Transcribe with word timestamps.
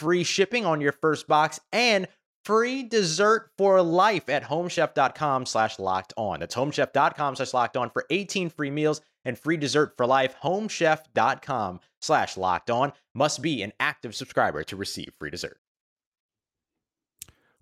free 0.00 0.24
shipping 0.24 0.64
on 0.66 0.80
your 0.80 0.92
first 0.92 1.28
box, 1.28 1.60
and 1.72 2.08
free 2.44 2.82
dessert 2.82 3.50
for 3.58 3.82
life 3.82 4.28
at 4.28 4.42
homechef.com 4.44 5.46
slash 5.46 5.78
locked 5.78 6.14
on. 6.16 6.40
That's 6.40 6.54
homechef.com 6.54 7.36
slash 7.36 7.52
locked 7.52 7.76
on 7.76 7.90
for 7.90 8.06
18 8.10 8.50
free 8.50 8.70
meals 8.70 9.02
and 9.24 9.38
free 9.38 9.58
dessert 9.58 9.92
for 9.96 10.06
life. 10.06 10.34
Homechef.com 10.42 11.80
slash 12.00 12.36
locked 12.36 12.70
on 12.70 12.92
must 13.14 13.42
be 13.42 13.62
an 13.62 13.72
active 13.78 14.14
subscriber 14.14 14.64
to 14.64 14.76
receive 14.76 15.12
free 15.18 15.30
dessert. 15.30 15.58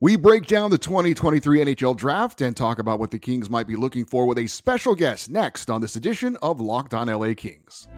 We 0.00 0.14
break 0.14 0.46
down 0.46 0.70
the 0.70 0.78
2023 0.78 1.58
NHL 1.58 1.96
draft 1.96 2.40
and 2.40 2.56
talk 2.56 2.78
about 2.78 3.00
what 3.00 3.10
the 3.10 3.18
Kings 3.18 3.50
might 3.50 3.66
be 3.66 3.74
looking 3.74 4.04
for 4.04 4.26
with 4.26 4.38
a 4.38 4.46
special 4.46 4.94
guest 4.94 5.28
next 5.28 5.68
on 5.68 5.80
this 5.80 5.96
edition 5.96 6.36
of 6.36 6.60
Locked 6.60 6.94
On 6.94 7.08
LA 7.08 7.34
Kings. 7.34 7.88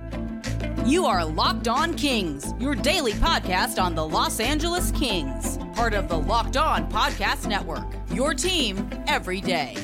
You 0.86 1.04
are 1.04 1.24
Locked 1.24 1.68
On 1.68 1.94
Kings, 1.94 2.54
your 2.58 2.74
daily 2.74 3.12
podcast 3.12 3.80
on 3.80 3.94
the 3.94 4.06
Los 4.06 4.40
Angeles 4.40 4.90
Kings, 4.92 5.58
part 5.74 5.92
of 5.92 6.08
the 6.08 6.18
Locked 6.18 6.56
On 6.56 6.90
Podcast 6.90 7.46
Network. 7.46 7.86
Your 8.10 8.34
team 8.34 8.88
every 9.06 9.40
day. 9.40 9.76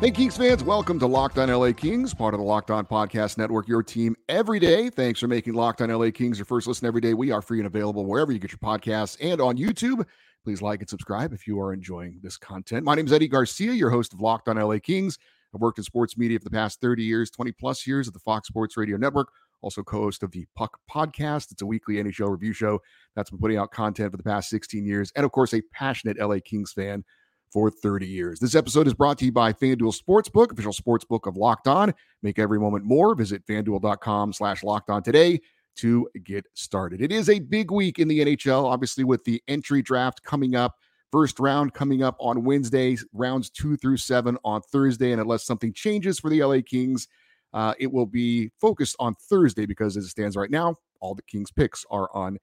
Hey, 0.00 0.10
Kings 0.10 0.34
fans, 0.34 0.64
welcome 0.64 0.98
to 0.98 1.06
Locked 1.06 1.38
On 1.38 1.50
LA 1.50 1.72
Kings, 1.72 2.14
part 2.14 2.32
of 2.32 2.40
the 2.40 2.46
Locked 2.46 2.70
On 2.70 2.86
Podcast 2.86 3.36
Network, 3.36 3.68
your 3.68 3.82
team 3.82 4.16
every 4.30 4.58
day. 4.58 4.88
Thanks 4.88 5.20
for 5.20 5.28
making 5.28 5.52
Locked 5.52 5.82
On 5.82 5.90
LA 5.90 6.10
Kings 6.10 6.38
your 6.38 6.46
first 6.46 6.66
listen 6.66 6.86
every 6.86 7.02
day. 7.02 7.12
We 7.12 7.30
are 7.30 7.42
free 7.42 7.58
and 7.58 7.66
available 7.66 8.06
wherever 8.06 8.32
you 8.32 8.38
get 8.38 8.50
your 8.50 8.58
podcasts 8.58 9.18
and 9.20 9.42
on 9.42 9.58
YouTube. 9.58 10.06
Please 10.42 10.62
like 10.62 10.80
and 10.80 10.88
subscribe 10.88 11.34
if 11.34 11.46
you 11.46 11.60
are 11.60 11.72
enjoying 11.72 12.18
this 12.22 12.38
content. 12.38 12.84
My 12.84 12.94
name 12.94 13.06
is 13.06 13.12
Eddie 13.12 13.28
Garcia, 13.28 13.72
your 13.72 13.90
host 13.90 14.14
of 14.14 14.20
Locked 14.20 14.48
On 14.48 14.56
LA 14.56 14.78
Kings. 14.78 15.18
I've 15.54 15.60
worked 15.60 15.78
in 15.78 15.84
sports 15.84 16.16
media 16.16 16.38
for 16.38 16.44
the 16.44 16.50
past 16.50 16.80
30 16.80 17.02
years, 17.02 17.30
20 17.30 17.52
plus 17.52 17.86
years 17.86 18.08
at 18.08 18.14
the 18.14 18.20
Fox 18.20 18.48
Sports 18.48 18.76
Radio 18.76 18.96
Network. 18.96 19.28
Also, 19.60 19.82
co 19.82 19.98
host 19.98 20.22
of 20.22 20.30
the 20.30 20.46
Puck 20.56 20.78
Podcast. 20.90 21.52
It's 21.52 21.60
a 21.60 21.66
weekly 21.66 21.96
NHL 21.96 22.30
review 22.30 22.54
show 22.54 22.80
that's 23.14 23.28
been 23.28 23.38
putting 23.38 23.58
out 23.58 23.70
content 23.70 24.10
for 24.12 24.16
the 24.16 24.22
past 24.22 24.48
16 24.48 24.86
years. 24.86 25.12
And 25.14 25.26
of 25.26 25.32
course, 25.32 25.52
a 25.52 25.60
passionate 25.74 26.18
LA 26.18 26.38
Kings 26.42 26.72
fan 26.72 27.04
for 27.52 27.70
30 27.70 28.06
years. 28.06 28.40
This 28.40 28.54
episode 28.54 28.86
is 28.86 28.94
brought 28.94 29.18
to 29.18 29.26
you 29.26 29.32
by 29.32 29.52
FanDuel 29.52 29.94
Sportsbook, 29.94 30.52
official 30.52 30.72
sportsbook 30.72 31.26
of 31.26 31.36
Locked 31.36 31.68
On. 31.68 31.92
Make 32.22 32.38
every 32.38 32.58
moment 32.58 32.86
more. 32.86 33.14
Visit 33.14 33.44
fanduel.com 33.46 34.32
slash 34.32 34.62
locked 34.62 34.88
on 34.88 35.02
today 35.02 35.40
to 35.76 36.08
get 36.24 36.46
started. 36.54 37.00
It 37.00 37.12
is 37.12 37.28
a 37.28 37.38
big 37.38 37.70
week 37.70 37.98
in 37.98 38.08
the 38.08 38.20
NHL, 38.20 38.64
obviously, 38.64 39.04
with 39.04 39.24
the 39.24 39.42
entry 39.48 39.82
draft 39.82 40.22
coming 40.22 40.54
up. 40.54 40.76
First 41.12 41.40
round 41.40 41.74
coming 41.74 42.02
up 42.02 42.16
on 42.20 42.44
Wednesday, 42.44 42.96
rounds 43.12 43.50
two 43.50 43.76
through 43.76 43.96
seven 43.96 44.38
on 44.44 44.62
Thursday. 44.62 45.10
And 45.12 45.20
unless 45.20 45.44
something 45.44 45.72
changes 45.72 46.20
for 46.20 46.30
the 46.30 46.42
LA 46.42 46.58
Kings, 46.64 47.08
uh, 47.52 47.74
it 47.80 47.90
will 47.90 48.06
be 48.06 48.50
focused 48.60 48.94
on 49.00 49.14
Thursday 49.28 49.66
because 49.66 49.96
as 49.96 50.04
it 50.04 50.10
stands 50.10 50.36
right 50.36 50.50
now, 50.50 50.76
all 51.00 51.14
the 51.14 51.22
Kings 51.22 51.50
picks 51.50 51.84
are 51.90 52.08
on 52.14 52.38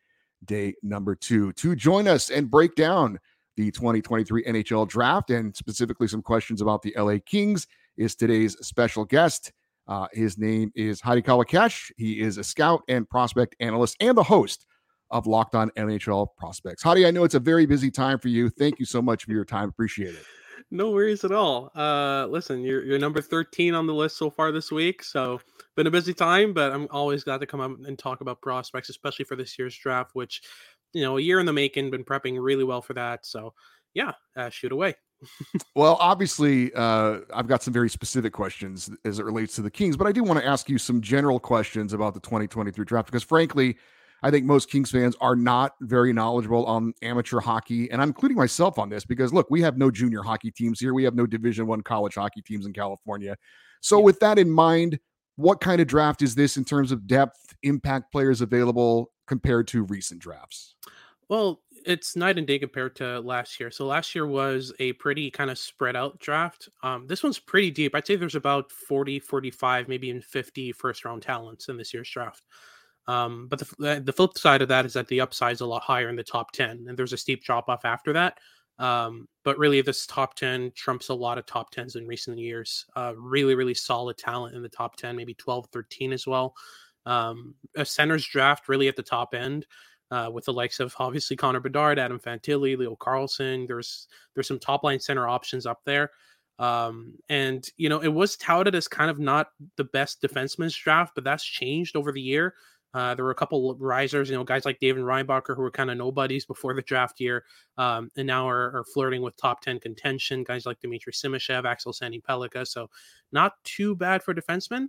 day 0.46 0.74
number 0.84 1.16
two. 1.16 1.54
To 1.54 1.76
join 1.76 2.08
us 2.08 2.30
and 2.30 2.52
break 2.52 2.76
down 2.76 3.20
the 3.56 3.72
2023 3.72 4.44
NHL 4.44 4.88
draft 4.88 5.32
and 5.32 5.56
specifically 5.56 6.08
some 6.08 6.22
questions 6.22 6.62
about 6.62 6.82
the 6.82 6.94
LA 6.98 7.18
Kings 7.26 7.68
is 7.98 8.16
today's 8.16 8.56
special 8.66 9.04
guest. 9.06 9.52
Uh, 9.88 10.08
his 10.12 10.38
name 10.38 10.72
is 10.76 11.00
Hadi 11.00 11.22
Kalakeche. 11.22 11.92
He 11.98 12.20
is 12.20 12.38
a 12.38 12.44
scout 12.44 12.84
and 12.88 13.10
prospect 13.10 13.56
analyst 13.60 13.96
and 14.00 14.18
the 14.18 14.24
host 14.24 14.66
of 15.12 15.28
Locked 15.28 15.56
On 15.56 15.70
NHL 15.72 16.28
Prospects. 16.38 16.84
Hadi, 16.84 17.06
I 17.06 17.12
know 17.12 17.24
it's 17.24 17.36
a 17.36 17.40
very 17.40 17.66
busy 17.66 17.90
time 17.90 18.20
for 18.20 18.28
you. 18.28 18.50
Thank 18.50 18.80
you 18.80 18.86
so 18.86 19.02
much 19.02 19.24
for 19.24 19.32
your 19.32 19.46
time. 19.46 19.70
Appreciate 19.70 20.14
it. 20.14 20.24
No 20.70 20.92
worries 20.92 21.24
at 21.24 21.32
all. 21.32 21.72
Uh, 21.76 22.28
listen, 22.28 22.62
you're, 22.62 22.84
you're 22.84 23.00
number 23.00 23.22
13 23.22 23.74
on 23.74 23.88
the 23.88 23.94
list 23.94 24.18
so 24.18 24.30
far 24.30 24.52
this 24.52 24.70
week. 24.70 25.02
So, 25.02 25.40
been 25.78 25.88
a 25.88 25.92
busy 25.92 26.14
time, 26.14 26.54
but 26.54 26.74
I'm 26.74 26.88
always 26.92 27.24
glad 27.24 27.40
to 27.40 27.46
come 27.46 27.62
up 27.62 27.72
and 27.86 27.98
talk 27.98 28.20
about 28.20 28.42
prospects, 28.42 28.90
especially 28.90 29.24
for 29.24 29.38
this 29.38 29.58
year's 29.58 29.78
draft, 29.78 30.12
which 30.14 30.42
you 30.94 31.04
know, 31.04 31.18
a 31.18 31.22
year 31.22 31.40
in 31.40 31.46
the 31.46 31.54
making, 31.54 31.92
been 31.92 32.04
prepping 32.04 32.42
really 32.42 32.64
well 32.64 32.82
for 32.82 32.94
that. 32.94 33.26
So, 33.26 33.54
yeah, 33.94 34.14
uh, 34.36 34.50
shoot 34.50 34.72
away. 34.72 34.96
Well, 35.76 35.98
obviously, 36.00 36.74
uh, 36.74 37.20
I've 37.34 37.48
got 37.48 37.64
some 37.64 37.74
very 37.74 37.90
specific 37.90 38.34
questions 38.34 38.90
as 39.06 39.20
it 39.20 39.26
relates 39.26 39.56
to 39.56 39.62
the 39.62 39.72
Kings, 39.72 39.98
but 39.98 40.08
I 40.08 40.12
do 40.12 40.24
want 40.24 40.40
to 40.40 40.46
ask 40.46 40.70
you 40.70 40.78
some 40.78 41.02
general 41.02 41.40
questions 41.40 41.94
about 41.94 42.14
the 42.14 42.20
2023 42.20 42.86
draft 42.86 43.08
because, 43.08 43.24
frankly, 43.24 43.78
I 44.24 44.32
think 44.32 44.46
most 44.46 44.70
Kings 44.70 44.90
fans 44.90 45.16
are 45.22 45.36
not 45.36 45.76
very 45.82 46.12
knowledgeable 46.12 46.66
on 46.66 46.94
amateur 47.02 47.40
hockey, 47.40 47.90
and 47.92 48.02
I'm 48.02 48.10
including 48.10 48.38
myself 48.38 48.80
on 48.80 48.90
this 48.90 49.06
because 49.06 49.34
look, 49.34 49.48
we 49.50 49.62
have 49.62 49.78
no 49.78 49.92
junior 49.92 50.24
hockey 50.24 50.52
teams 50.52 50.80
here. 50.80 50.94
We 50.94 51.04
have 51.04 51.16
no 51.16 51.26
Division 51.26 51.68
One 51.68 51.82
college 51.82 52.16
hockey 52.16 52.42
teams 52.42 52.66
in 52.66 52.74
California. 52.74 53.36
So, 53.82 54.00
with 54.00 54.20
that 54.20 54.40
in 54.40 54.50
mind, 54.50 55.00
what 55.36 55.62
kind 55.62 55.80
of 55.80 55.88
draft 55.88 56.22
is 56.24 56.34
this 56.34 56.58
in 56.58 56.66
terms 56.66 56.92
of 56.92 57.06
depth, 57.06 57.56
impact 57.62 58.12
players 58.12 58.42
available 58.42 59.12
compared 59.28 59.68
to 59.70 59.84
recent 59.84 60.20
drafts? 60.20 60.76
Well, 61.30 61.62
it's 61.88 62.18
night 62.18 62.38
and 62.38 62.46
day 62.46 62.60
compared 62.60 62.98
to 62.98 63.22
last 63.22 63.60
year. 63.62 63.72
So 63.72 63.86
last 63.86 64.14
year 64.14 64.28
was 64.28 64.74
a 64.80 64.92
pretty 64.94 65.32
kind 65.32 65.50
of 65.50 65.58
spread 65.58 65.96
out 65.96 66.20
draft. 66.20 66.68
Um, 66.84 67.08
this 67.08 67.24
one's 67.24 67.40
pretty 67.40 67.72
deep. 67.72 67.96
I'd 67.96 68.06
say 68.06 68.18
there's 68.18 68.36
about 68.36 68.72
40, 68.72 69.20
45, 69.22 69.88
maybe 69.88 70.10
even 70.10 70.22
50 70.22 70.74
first 70.74 71.06
round 71.06 71.22
talents 71.22 71.70
in 71.70 71.78
this 71.78 71.94
year's 71.94 72.10
draft. 72.10 72.44
Um, 73.08 73.48
but 73.48 73.60
the, 73.60 74.02
the 74.04 74.12
flip 74.12 74.38
side 74.38 74.62
of 74.62 74.68
that 74.68 74.86
is 74.86 74.94
that 74.94 75.08
the 75.08 75.22
upside 75.22 75.54
is 75.54 75.62
a 75.62 75.66
lot 75.66 75.82
higher 75.82 76.10
in 76.10 76.18
the 76.18 76.24
top 76.24 76.52
10, 76.52 76.88
and 76.90 76.98
there's 76.98 77.14
a 77.14 77.18
steep 77.18 77.42
drop 77.42 77.70
off 77.70 77.86
after 77.86 78.12
that. 78.12 78.38
Um, 78.80 79.30
but 79.46 79.58
really, 79.58 79.82
this 79.82 80.06
top 80.06 80.36
10 80.36 80.74
trumps 80.76 81.08
a 81.08 81.14
lot 81.14 81.38
of 81.38 81.46
top 81.46 81.74
10s 81.74 81.96
in 81.96 82.06
recent 82.06 82.38
years. 82.38 82.86
Uh, 82.98 83.14
really, 83.18 83.56
really 83.56 83.74
solid 83.74 84.18
talent 84.18 84.56
in 84.56 84.62
the 84.62 84.68
top 84.68 84.98
10, 84.98 85.16
maybe 85.16 85.34
12, 85.34 85.68
13 85.72 86.12
as 86.12 86.28
well. 86.28 86.54
Um, 87.06 87.56
a 87.78 87.86
center's 87.86 88.28
draft 88.28 88.68
really 88.68 88.90
at 88.90 88.98
the 88.98 89.04
top 89.04 89.34
end 89.34 89.66
uh, 90.12 90.30
with 90.32 90.46
the 90.46 90.54
likes 90.54 90.80
of 90.80 90.96
obviously 91.00 91.36
Connor 91.36 91.60
Bedard, 91.60 92.00
Adam 92.00 92.20
Fantilli, 92.20 92.78
Leo 92.78 92.96
Carlsson. 92.96 93.68
There's 93.68 94.08
there's 94.34 94.48
some 94.48 94.60
top 94.60 94.84
line 94.84 95.00
center 95.00 95.28
options 95.28 95.66
up 95.66 95.82
there. 95.86 96.12
Um, 96.60 97.14
and 97.30 97.68
you 97.78 97.90
know, 97.90 98.00
it 98.00 98.08
was 98.08 98.36
touted 98.36 98.76
as 98.76 98.88
kind 98.88 99.12
of 99.12 99.20
not 99.20 99.50
the 99.76 99.84
best 99.84 100.22
defenseman's 100.22 100.76
draft, 100.76 101.14
but 101.16 101.24
that's 101.24 101.44
changed 101.44 101.96
over 101.96 102.12
the 102.12 102.22
year. 102.22 102.56
Uh, 102.94 103.14
there 103.14 103.26
were 103.26 103.32
a 103.32 103.36
couple 103.36 103.76
risers, 103.76 104.30
you 104.30 104.36
know, 104.36 104.44
guys 104.44 104.66
like 104.66 104.80
David 104.80 105.04
Reinbacher 105.04 105.56
who 105.56 105.62
were 105.62 105.70
kind 105.70 105.92
of 105.92 105.98
nobodies 105.98 106.46
before 106.46 106.74
the 106.74 106.82
draft 106.82 107.20
year, 107.20 107.44
um, 107.78 108.10
and 108.16 108.26
now 108.26 108.48
are, 108.48 108.76
are, 108.78 108.86
flirting 108.94 109.22
with 109.22 109.36
top 109.38 109.62
ten 109.62 109.80
contention. 109.80 110.44
Guys 110.44 110.66
like 110.66 110.80
Dmitry 110.80 111.14
Simashev, 111.14 111.66
Axel 111.66 111.92
Sandin-Pellikka. 111.94 112.66
So 112.66 112.90
not 113.32 113.54
too 113.64 113.96
bad 113.96 114.24
for 114.24 114.34
defensemen. 114.34 114.88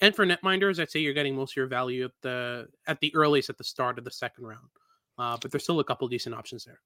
And 0.00 0.14
for 0.14 0.26
netminders, 0.26 0.80
I'd 0.80 0.90
say 0.90 1.00
you're 1.00 1.14
getting 1.14 1.36
most 1.36 1.52
of 1.52 1.56
your 1.56 1.66
value 1.66 2.04
at 2.04 2.10
the 2.22 2.68
at 2.86 3.00
the 3.00 3.14
earliest 3.14 3.50
at 3.50 3.58
the 3.58 3.64
start 3.64 3.98
of 3.98 4.04
the 4.04 4.10
second 4.10 4.44
round. 4.44 4.68
Uh, 5.18 5.36
but 5.40 5.50
there's 5.50 5.62
still 5.62 5.80
a 5.80 5.84
couple 5.84 6.08
decent 6.08 6.34
options 6.34 6.64
there. 6.64 6.80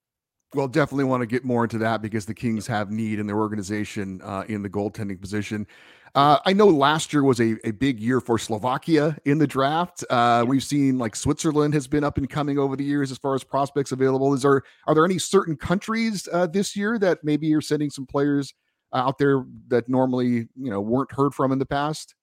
Well, 0.54 0.68
definitely 0.68 1.04
want 1.04 1.20
to 1.20 1.26
get 1.26 1.44
more 1.44 1.64
into 1.64 1.76
that 1.78 2.00
because 2.00 2.24
the 2.24 2.32
Kings 2.32 2.66
have 2.66 2.90
need 2.90 3.18
in 3.18 3.26
their 3.26 3.36
organization 3.36 4.22
uh, 4.22 4.44
in 4.48 4.62
the 4.62 4.70
goaltending 4.70 5.20
position. 5.20 5.66
Uh, 6.14 6.38
I 6.46 6.54
know 6.54 6.66
last 6.66 7.12
year 7.12 7.22
was 7.22 7.38
a, 7.38 7.56
a 7.64 7.70
big 7.72 8.00
year 8.00 8.18
for 8.18 8.38
Slovakia 8.38 9.18
in 9.26 9.36
the 9.36 9.46
draft. 9.46 10.04
Uh, 10.08 10.46
we've 10.48 10.64
seen 10.64 10.98
like 10.98 11.16
Switzerland 11.16 11.74
has 11.74 11.86
been 11.86 12.02
up 12.02 12.16
and 12.16 12.30
coming 12.30 12.58
over 12.58 12.76
the 12.76 12.84
years 12.84 13.10
as 13.10 13.18
far 13.18 13.34
as 13.34 13.44
prospects 13.44 13.92
available. 13.92 14.32
Is 14.32 14.40
there 14.40 14.62
are 14.86 14.94
there 14.94 15.04
any 15.04 15.18
certain 15.18 15.54
countries 15.54 16.26
uh, 16.32 16.46
this 16.46 16.74
year 16.74 16.98
that 16.98 17.18
maybe 17.22 17.46
you're 17.46 17.60
sending 17.60 17.90
some 17.90 18.06
players 18.06 18.54
out 18.94 19.18
there 19.18 19.44
that 19.68 19.86
normally 19.90 20.48
you 20.56 20.70
know 20.70 20.80
weren't 20.80 21.12
heard 21.12 21.34
from 21.34 21.52
in 21.52 21.58
the 21.58 21.66
past? 21.66 22.14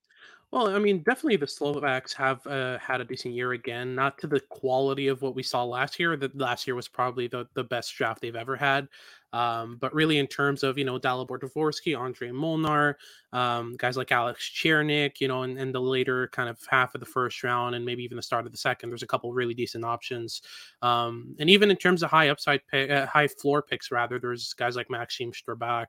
Well, 0.55 0.73
I 0.73 0.79
mean, 0.79 0.99
definitely 0.99 1.35
the 1.35 1.47
Slovaks 1.47 2.13
have 2.13 2.47
uh, 2.47 2.79
had 2.79 3.01
a 3.01 3.03
decent 3.03 3.33
year 3.33 3.51
again. 3.51 3.93
Not 3.93 4.17
to 4.19 4.27
the 4.27 4.39
quality 4.39 5.09
of 5.09 5.21
what 5.21 5.35
we 5.35 5.43
saw 5.43 5.65
last 5.65 5.99
year. 5.99 6.15
That 6.15 6.33
last 6.37 6.65
year 6.65 6.75
was 6.75 6.87
probably 6.87 7.27
the, 7.27 7.45
the 7.55 7.63
best 7.65 7.93
draft 7.93 8.21
they've 8.21 8.37
ever 8.37 8.55
had. 8.55 8.87
Um, 9.33 9.75
but 9.81 9.93
really, 9.93 10.17
in 10.17 10.27
terms 10.27 10.63
of 10.63 10.77
you 10.77 10.85
know 10.85 10.97
Dalibor 10.97 11.41
Dvorsky, 11.41 11.99
Andre 11.99 12.31
Molnar, 12.31 12.97
um, 13.33 13.75
guys 13.77 13.97
like 13.97 14.13
Alex 14.13 14.49
Ciernik, 14.55 15.19
you 15.19 15.27
know, 15.27 15.43
and, 15.43 15.59
and 15.59 15.75
the 15.75 15.81
later 15.81 16.29
kind 16.29 16.47
of 16.47 16.57
half 16.69 16.95
of 16.95 17.01
the 17.01 17.05
first 17.05 17.43
round 17.43 17.75
and 17.75 17.83
maybe 17.83 18.05
even 18.05 18.15
the 18.15 18.23
start 18.23 18.45
of 18.45 18.53
the 18.53 18.57
second, 18.57 18.89
there's 18.89 19.03
a 19.03 19.07
couple 19.07 19.33
really 19.33 19.53
decent 19.53 19.83
options. 19.83 20.41
Um, 20.81 21.35
and 21.37 21.49
even 21.49 21.69
in 21.69 21.75
terms 21.75 22.01
of 22.01 22.11
high 22.11 22.29
upside, 22.29 22.61
uh, 22.71 23.07
high 23.07 23.27
floor 23.27 23.61
picks, 23.61 23.91
rather, 23.91 24.19
there's 24.19 24.53
guys 24.53 24.77
like 24.77 24.89
Maxim 24.89 25.33
Strbak. 25.33 25.87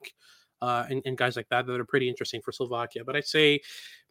Uh, 0.63 0.87
and, 0.89 1.03
and, 1.05 1.19
guys 1.19 1.37
like 1.37 1.47
that 1.51 1.67
that 1.67 1.79
are 1.79 1.85
pretty 1.85 2.09
interesting 2.09 2.41
for 2.41 2.51
Slovakia. 2.51 3.05
But 3.05 3.15
I'd 3.15 3.27
say 3.27 3.61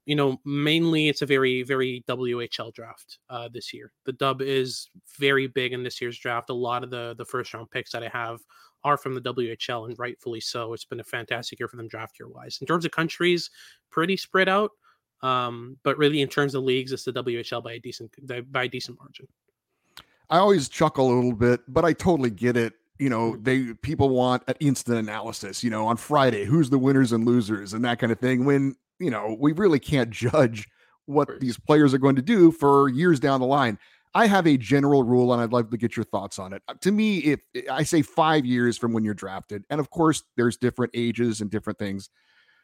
you 0.05 0.15
know, 0.15 0.39
mainly 0.45 1.09
it's 1.09 1.23
a 1.23 1.25
very, 1.25 1.63
very 1.63 2.03
WHL 2.07 2.73
draft 2.73 3.19
uh, 3.29 3.49
this 3.51 3.73
year. 3.73 3.91
The 4.05 4.13
dub 4.13 4.41
is 4.41 4.89
very 5.17 5.47
big 5.47 5.73
in 5.73 5.83
this 5.83 5.99
year's 5.99 6.19
draft. 6.19 6.49
A 6.49 6.53
lot 6.53 6.83
of 6.83 6.91
the 6.91 7.15
the 7.17 7.25
first 7.25 7.53
round 7.53 7.71
picks 7.71 7.91
that 7.91 8.03
I 8.03 8.09
have 8.09 8.39
are 8.83 8.97
from 8.97 9.15
the 9.15 9.21
WHL, 9.21 9.87
and 9.89 9.97
rightfully 9.97 10.39
so. 10.39 10.73
It's 10.73 10.85
been 10.85 10.99
a 10.99 11.03
fantastic 11.03 11.59
year 11.59 11.67
for 11.67 11.77
them 11.77 11.87
draft 11.87 12.19
year 12.19 12.29
wise. 12.29 12.59
In 12.61 12.67
terms 12.67 12.85
of 12.85 12.91
countries, 12.91 13.49
pretty 13.89 14.15
spread 14.15 14.47
out. 14.47 14.71
Um, 15.23 15.77
but 15.83 15.97
really, 15.97 16.21
in 16.21 16.27
terms 16.27 16.53
of 16.53 16.63
leagues, 16.63 16.91
it's 16.91 17.03
the 17.03 17.13
WHL 17.13 17.63
by 17.63 17.73
a 17.73 17.79
decent 17.79 18.11
by 18.51 18.63
a 18.63 18.67
decent 18.67 18.99
margin. 18.99 19.27
I 20.29 20.37
always 20.37 20.69
chuckle 20.69 21.11
a 21.11 21.15
little 21.15 21.33
bit, 21.33 21.61
but 21.67 21.83
I 21.83 21.93
totally 21.93 22.29
get 22.29 22.57
it. 22.57 22.73
You 22.99 23.09
know, 23.09 23.33
mm-hmm. 23.33 23.43
they 23.43 23.73
people 23.81 24.09
want 24.09 24.43
an 24.47 24.55
instant 24.59 24.99
analysis. 24.99 25.63
You 25.63 25.71
know, 25.71 25.87
on 25.87 25.97
Friday, 25.97 26.45
who's 26.45 26.69
the 26.69 26.77
winners 26.77 27.11
and 27.11 27.25
losers 27.25 27.73
and 27.73 27.83
that 27.85 27.97
kind 27.97 28.11
of 28.11 28.19
thing. 28.19 28.45
When 28.45 28.75
you 28.99 29.09
know, 29.09 29.35
we 29.39 29.51
really 29.51 29.79
can't 29.79 30.09
judge 30.09 30.67
what 31.05 31.39
these 31.39 31.57
players 31.59 31.93
are 31.93 31.99
going 31.99 32.15
to 32.15 32.21
do 32.21 32.51
for 32.51 32.89
years 32.89 33.19
down 33.19 33.39
the 33.39 33.45
line. 33.45 33.77
I 34.15 34.27
have 34.27 34.47
a 34.47 34.57
general 34.57 35.03
rule, 35.03 35.33
and 35.33 35.41
I'd 35.41 35.51
love 35.51 35.69
to 35.71 35.77
get 35.77 35.97
your 35.97 36.05
thoughts 36.05 36.39
on 36.39 36.53
it. 36.53 36.63
Uh, 36.69 36.73
to 36.81 36.91
me, 36.91 37.17
if 37.17 37.41
I 37.69 37.83
say 37.83 38.01
five 38.01 38.45
years 38.45 38.77
from 38.77 38.93
when 38.93 39.03
you're 39.03 39.13
drafted, 39.13 39.65
and 39.69 39.79
of 39.79 39.89
course, 39.89 40.23
there's 40.37 40.55
different 40.55 40.91
ages 40.95 41.41
and 41.41 41.51
different 41.51 41.77
things. 41.77 42.09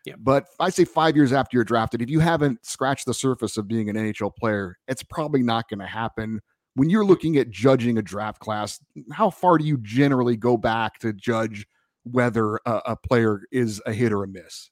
Yeah. 0.06 0.16
But 0.18 0.46
I 0.60 0.70
say 0.70 0.86
five 0.86 1.16
years 1.16 1.34
after 1.34 1.58
you're 1.58 1.66
drafted, 1.66 2.02
if 2.02 2.10
you 2.10 2.20
haven't 2.20 2.66
scratched 2.66 3.06
the 3.06 3.14
surface 3.14 3.58
of 3.58 3.68
being 3.68 3.90
an 3.90 3.98
NHL 3.98 4.36
player, 4.36 4.78
it's 4.88 5.04
probably 5.04 5.44
not 5.44 5.70
going 5.70 5.80
to 5.80 5.86
happen. 5.86 6.40
When 6.76 6.90
you're 6.90 7.06
looking 7.06 7.38
at 7.38 7.50
judging 7.50 7.98
a 7.98 8.02
draft 8.02 8.40
class, 8.40 8.80
how 9.12 9.30
far 9.30 9.58
do 9.58 9.66
you 9.66 9.78
generally 9.78 10.38
go 10.38 10.56
back 10.56 11.00
to 11.00 11.12
judge 11.12 11.68
whether 12.04 12.56
a, 12.66 12.82
a 12.86 12.96
player 12.96 13.42
is 13.52 13.82
a 13.86 13.94
hit 13.94 14.14
or 14.14 14.24
a 14.24 14.28
miss? 14.28 14.72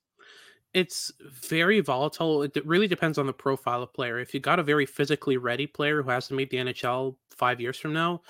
It's 0.73 1.11
very 1.21 1.79
volatile. 1.79 2.43
It 2.43 2.65
really 2.65 2.87
depends 2.87 3.17
on 3.17 3.25
the 3.25 3.33
profile 3.33 3.81
of 3.81 3.93
player. 3.93 4.19
If 4.19 4.33
you 4.33 4.39
got 4.39 4.59
a 4.59 4.63
very 4.63 4.85
physically 4.85 5.37
ready 5.37 5.65
player 5.65 6.03
who 6.03 6.09
has 6.09 6.27
to 6.27 6.33
meet 6.35 6.49
the 6.49 6.57
NHL 6.57 7.15
five 7.31 7.59
years 7.59 7.77
from 7.77 7.93
now, 7.93 8.21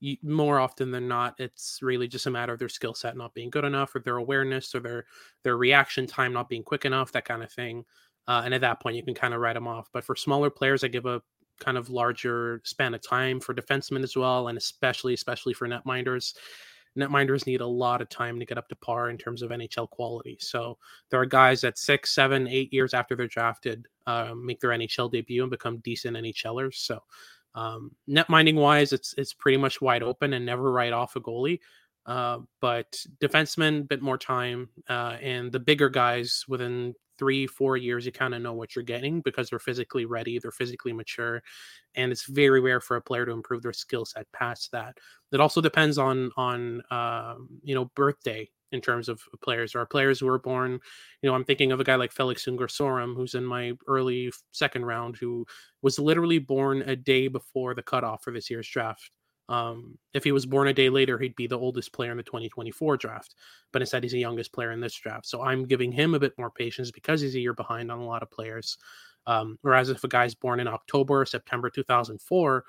you, 0.00 0.16
more 0.22 0.60
often 0.60 0.92
than 0.92 1.08
not, 1.08 1.34
it's 1.38 1.80
really 1.82 2.06
just 2.06 2.26
a 2.26 2.30
matter 2.30 2.52
of 2.52 2.60
their 2.60 2.68
skill 2.68 2.94
set 2.94 3.16
not 3.16 3.34
being 3.34 3.50
good 3.50 3.64
enough, 3.64 3.94
or 3.96 4.00
their 4.00 4.16
awareness, 4.16 4.74
or 4.74 4.80
their 4.80 5.06
their 5.42 5.56
reaction 5.56 6.06
time 6.06 6.32
not 6.32 6.48
being 6.48 6.62
quick 6.62 6.84
enough, 6.84 7.10
that 7.12 7.24
kind 7.24 7.42
of 7.42 7.50
thing. 7.50 7.84
Uh, 8.28 8.42
and 8.44 8.54
at 8.54 8.60
that 8.60 8.80
point, 8.80 8.96
you 8.96 9.02
can 9.02 9.14
kind 9.14 9.34
of 9.34 9.40
write 9.40 9.54
them 9.54 9.66
off. 9.66 9.88
But 9.92 10.04
for 10.04 10.14
smaller 10.14 10.50
players, 10.50 10.84
I 10.84 10.88
give 10.88 11.06
a 11.06 11.20
kind 11.58 11.76
of 11.76 11.90
larger 11.90 12.60
span 12.64 12.94
of 12.94 13.02
time 13.02 13.40
for 13.40 13.54
defensemen 13.54 14.04
as 14.04 14.16
well, 14.16 14.46
and 14.48 14.56
especially 14.56 15.14
especially 15.14 15.54
for 15.54 15.66
netminders 15.66 16.34
netminders 16.96 17.46
need 17.46 17.60
a 17.60 17.66
lot 17.66 18.00
of 18.00 18.08
time 18.08 18.38
to 18.38 18.46
get 18.46 18.58
up 18.58 18.68
to 18.68 18.76
par 18.76 19.10
in 19.10 19.18
terms 19.18 19.42
of 19.42 19.50
NHL 19.50 19.90
quality. 19.90 20.36
So 20.40 20.78
there 21.10 21.20
are 21.20 21.26
guys 21.26 21.60
that 21.62 21.78
six, 21.78 22.14
seven, 22.14 22.46
eight 22.48 22.72
years 22.72 22.94
after 22.94 23.16
they're 23.16 23.26
drafted 23.26 23.86
uh, 24.06 24.34
make 24.34 24.60
their 24.60 24.70
NHL 24.70 25.10
debut 25.10 25.42
and 25.42 25.50
become 25.50 25.78
decent 25.78 26.16
NHLers. 26.16 26.74
So 26.74 27.02
um, 27.54 27.90
net 28.06 28.28
wise, 28.28 28.92
it's 28.92 29.14
it's 29.18 29.34
pretty 29.34 29.58
much 29.58 29.80
wide 29.80 30.02
open 30.02 30.32
and 30.32 30.46
never 30.46 30.70
write 30.70 30.92
off 30.92 31.16
a 31.16 31.20
goalie. 31.20 31.60
Uh, 32.06 32.38
but 32.60 33.04
defensemen, 33.20 33.80
a 33.80 33.84
bit 33.84 34.00
more 34.00 34.16
time, 34.16 34.68
uh, 34.88 35.16
and 35.20 35.52
the 35.52 35.60
bigger 35.60 35.90
guys 35.90 36.44
within 36.48 36.94
three, 37.18 37.46
four 37.46 37.76
years, 37.76 38.06
you 38.06 38.12
kind 38.12 38.34
of 38.34 38.40
know 38.40 38.54
what 38.54 38.74
you're 38.74 38.82
getting 38.82 39.20
because 39.20 39.50
they're 39.50 39.58
physically 39.58 40.06
ready, 40.06 40.38
they're 40.38 40.50
physically 40.50 40.92
mature, 40.92 41.42
and 41.96 42.10
it's 42.10 42.24
very 42.24 42.60
rare 42.60 42.80
for 42.80 42.96
a 42.96 43.02
player 43.02 43.26
to 43.26 43.32
improve 43.32 43.62
their 43.62 43.72
skill 43.72 44.06
set 44.06 44.30
past 44.32 44.70
that. 44.72 44.96
It 45.32 45.40
also 45.40 45.60
depends 45.60 45.98
on 45.98 46.30
on 46.36 46.82
um, 46.90 47.48
you 47.62 47.74
know 47.74 47.86
birthday 47.94 48.48
in 48.72 48.80
terms 48.80 49.08
of 49.08 49.20
players. 49.42 49.72
There 49.72 49.80
are 49.82 49.86
players 49.86 50.20
who 50.20 50.28
are 50.28 50.38
born, 50.38 50.72
you 51.22 51.28
know, 51.30 51.34
I'm 51.34 51.44
thinking 51.44 51.72
of 51.72 51.80
a 51.80 51.84
guy 51.84 51.94
like 51.94 52.12
Felix 52.12 52.46
Unger 52.46 52.68
who's 53.14 53.34
in 53.34 53.44
my 53.44 53.72
early 53.86 54.30
second 54.52 54.84
round, 54.84 55.16
who 55.16 55.46
was 55.80 55.98
literally 55.98 56.38
born 56.38 56.82
a 56.82 56.94
day 56.94 57.28
before 57.28 57.74
the 57.74 57.82
cutoff 57.82 58.22
for 58.22 58.30
this 58.30 58.50
year's 58.50 58.68
draft. 58.68 59.10
Um, 59.48 59.96
if 60.12 60.24
he 60.24 60.32
was 60.32 60.44
born 60.44 60.68
a 60.68 60.74
day 60.74 60.90
later, 60.90 61.18
he'd 61.18 61.34
be 61.34 61.46
the 61.46 61.58
oldest 61.58 61.94
player 61.94 62.10
in 62.10 62.18
the 62.18 62.22
2024 62.22 62.98
draft, 62.98 63.34
but 63.72 63.80
instead 63.80 64.02
he's 64.02 64.12
the 64.12 64.18
youngest 64.18 64.52
player 64.52 64.72
in 64.72 64.80
this 64.80 64.94
draft. 64.94 65.24
So 65.26 65.42
I'm 65.42 65.64
giving 65.64 65.90
him 65.90 66.14
a 66.14 66.18
bit 66.20 66.34
more 66.36 66.50
patience 66.50 66.90
because 66.90 67.22
he's 67.22 67.34
a 67.34 67.40
year 67.40 67.54
behind 67.54 67.90
on 67.90 68.00
a 68.00 68.04
lot 68.06 68.22
of 68.22 68.30
players. 68.30 68.76
Um, 69.26 69.58
whereas 69.62 69.88
if 69.88 70.04
a 70.04 70.08
guy's 70.08 70.34
born 70.34 70.60
in 70.60 70.68
October, 70.68 71.24
September 71.24 71.70
2004, 71.70 72.64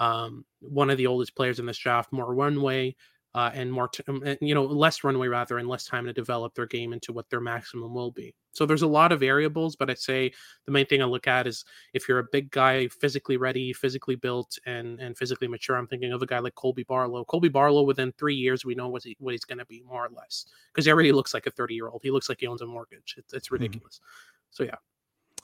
um, 0.00 0.44
one 0.60 0.90
of 0.90 0.96
the 0.98 1.06
oldest 1.06 1.36
players 1.36 1.60
in 1.60 1.66
this 1.66 1.78
draft, 1.78 2.12
more 2.12 2.34
runway, 2.34 2.96
uh, 3.34 3.50
and 3.54 3.72
more, 3.72 3.86
t- 3.86 4.02
um, 4.08 4.24
you 4.40 4.54
know, 4.54 4.64
less 4.64 5.04
runway 5.04 5.28
rather, 5.28 5.58
and 5.58 5.68
less 5.68 5.84
time 5.84 6.04
to 6.06 6.12
develop 6.12 6.54
their 6.54 6.66
game 6.66 6.92
into 6.92 7.12
what 7.12 7.30
their 7.30 7.40
maximum 7.40 7.94
will 7.94 8.10
be. 8.10 8.34
So 8.52 8.66
there's 8.66 8.82
a 8.82 8.88
lot 8.88 9.12
of 9.12 9.20
variables, 9.20 9.76
but 9.76 9.88
I'd 9.88 9.98
say 9.98 10.32
the 10.66 10.72
main 10.72 10.86
thing 10.86 11.00
I 11.00 11.04
look 11.04 11.28
at 11.28 11.46
is 11.46 11.64
if 11.94 12.08
you're 12.08 12.18
a 12.18 12.26
big 12.32 12.50
guy, 12.50 12.88
physically 12.88 13.36
ready, 13.36 13.72
physically 13.72 14.16
built, 14.16 14.58
and 14.66 14.98
and 14.98 15.16
physically 15.16 15.46
mature. 15.46 15.76
I'm 15.76 15.86
thinking 15.86 16.12
of 16.12 16.22
a 16.22 16.26
guy 16.26 16.40
like 16.40 16.56
Colby 16.56 16.82
Barlow. 16.82 17.24
Colby 17.24 17.48
Barlow, 17.48 17.82
within 17.82 18.10
three 18.12 18.34
years, 18.34 18.64
we 18.64 18.74
know 18.74 18.88
what 18.88 19.04
he, 19.04 19.16
what 19.20 19.32
he's 19.32 19.44
going 19.44 19.58
to 19.58 19.66
be 19.66 19.84
more 19.86 20.06
or 20.06 20.10
less 20.10 20.46
because 20.72 20.84
he 20.84 20.90
already 20.90 21.12
looks 21.12 21.32
like 21.32 21.46
a 21.46 21.50
30 21.52 21.74
year 21.74 21.88
old. 21.88 22.00
He 22.02 22.10
looks 22.10 22.28
like 22.28 22.40
he 22.40 22.48
owns 22.48 22.62
a 22.62 22.66
mortgage. 22.66 23.14
It's, 23.16 23.32
it's 23.32 23.46
mm-hmm. 23.46 23.54
ridiculous. 23.54 24.00
Mm-hmm. 24.02 24.46
So 24.50 24.64
yeah. 24.64 24.76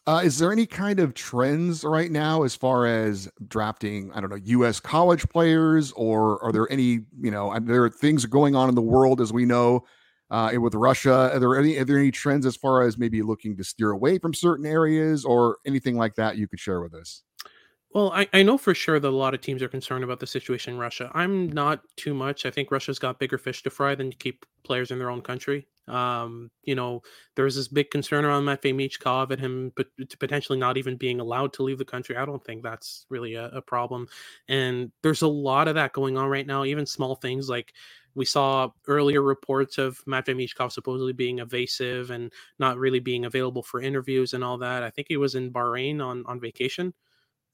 Uh, 0.06 0.20
is 0.22 0.38
there 0.38 0.52
any 0.52 0.66
kind 0.66 1.00
of 1.00 1.14
trends 1.14 1.82
right 1.82 2.12
now 2.12 2.44
as 2.44 2.54
far 2.54 2.86
as 2.86 3.28
drafting? 3.48 4.12
I 4.14 4.20
don't 4.20 4.30
know, 4.30 4.36
U.S. 4.36 4.78
college 4.78 5.28
players, 5.28 5.90
or 5.92 6.42
are 6.44 6.52
there 6.52 6.70
any? 6.70 7.00
You 7.20 7.30
know, 7.32 7.50
are 7.50 7.58
there 7.58 7.84
are 7.84 7.90
things 7.90 8.24
going 8.24 8.54
on 8.54 8.68
in 8.68 8.76
the 8.76 8.82
world 8.82 9.20
as 9.20 9.32
we 9.32 9.44
know 9.44 9.84
uh, 10.30 10.52
with 10.60 10.74
Russia. 10.74 11.32
Are 11.32 11.38
there 11.38 11.58
any? 11.58 11.76
Are 11.78 11.84
there 11.84 11.98
any 11.98 12.10
trends 12.10 12.46
as 12.46 12.56
far 12.56 12.82
as 12.82 12.96
maybe 12.96 13.22
looking 13.22 13.56
to 13.56 13.64
steer 13.64 13.90
away 13.90 14.18
from 14.18 14.32
certain 14.32 14.66
areas, 14.66 15.24
or 15.24 15.58
anything 15.66 15.96
like 15.96 16.14
that 16.16 16.36
you 16.36 16.46
could 16.46 16.60
share 16.60 16.80
with 16.80 16.94
us? 16.94 17.22
Well, 17.90 18.12
I, 18.12 18.28
I 18.32 18.42
know 18.42 18.58
for 18.58 18.74
sure 18.74 19.00
that 19.00 19.08
a 19.08 19.10
lot 19.10 19.34
of 19.34 19.40
teams 19.40 19.62
are 19.62 19.68
concerned 19.68 20.04
about 20.04 20.20
the 20.20 20.26
situation 20.26 20.74
in 20.74 20.78
Russia. 20.78 21.10
I'm 21.14 21.50
not 21.50 21.80
too 21.96 22.12
much. 22.12 22.44
I 22.44 22.50
think 22.50 22.70
Russia's 22.70 22.98
got 22.98 23.18
bigger 23.18 23.38
fish 23.38 23.62
to 23.62 23.70
fry 23.70 23.94
than 23.94 24.10
to 24.10 24.16
keep 24.16 24.44
players 24.64 24.90
in 24.90 24.98
their 24.98 25.08
own 25.10 25.22
country. 25.22 25.66
Um, 25.88 26.50
you 26.64 26.74
know, 26.74 27.02
there's 27.36 27.54
this 27.54 27.68
big 27.68 27.90
concern 27.90 28.24
around 28.24 28.44
Matvei 28.44 28.74
Michkov 28.74 29.30
and 29.30 29.40
him 29.40 29.72
but 29.76 29.86
potentially 30.18 30.58
not 30.58 30.76
even 30.76 30.96
being 30.96 31.20
allowed 31.20 31.52
to 31.54 31.62
leave 31.62 31.78
the 31.78 31.84
country. 31.84 32.16
I 32.16 32.24
don't 32.24 32.44
think 32.44 32.62
that's 32.62 33.06
really 33.08 33.34
a, 33.34 33.46
a 33.46 33.62
problem. 33.62 34.08
And 34.48 34.90
there's 35.02 35.22
a 35.22 35.28
lot 35.28 35.68
of 35.68 35.76
that 35.76 35.92
going 35.92 36.16
on 36.16 36.28
right 36.28 36.46
now, 36.46 36.64
even 36.64 36.86
small 36.86 37.14
things 37.14 37.48
like 37.48 37.72
we 38.16 38.24
saw 38.24 38.70
earlier 38.88 39.22
reports 39.22 39.78
of 39.78 40.02
Matvei 40.06 40.34
Michkov 40.34 40.72
supposedly 40.72 41.12
being 41.12 41.38
evasive 41.38 42.10
and 42.10 42.32
not 42.58 42.78
really 42.78 42.98
being 42.98 43.26
available 43.26 43.62
for 43.62 43.80
interviews 43.80 44.32
and 44.32 44.42
all 44.42 44.56
that. 44.58 44.82
I 44.82 44.90
think 44.90 45.06
he 45.08 45.18
was 45.18 45.34
in 45.34 45.52
Bahrain 45.52 46.04
on, 46.04 46.24
on 46.26 46.40
vacation, 46.40 46.94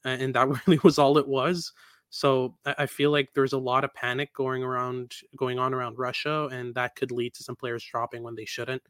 and 0.05 0.33
that 0.35 0.49
really 0.67 0.81
was 0.85 0.99
all 0.99 1.19
it 1.19 1.27
was. 1.27 1.73
So 2.15 2.55
I 2.67 2.85
feel 2.85 3.11
like 3.11 3.31
there's 3.33 3.55
a 3.55 3.59
lot 3.59 3.85
of 3.85 3.95
panic 3.95 4.35
going 4.35 4.63
around, 4.63 5.15
going 5.35 5.59
on 5.59 5.73
around 5.73 5.99
Russia, 5.99 6.47
and 6.53 6.75
that 6.75 6.95
could 6.95 7.11
lead 7.11 7.33
to 7.33 7.43
some 7.43 7.57
players 7.57 7.83
dropping 7.91 8.23
when 8.23 8.35
they 8.35 8.45
shouldn't. 8.45 8.83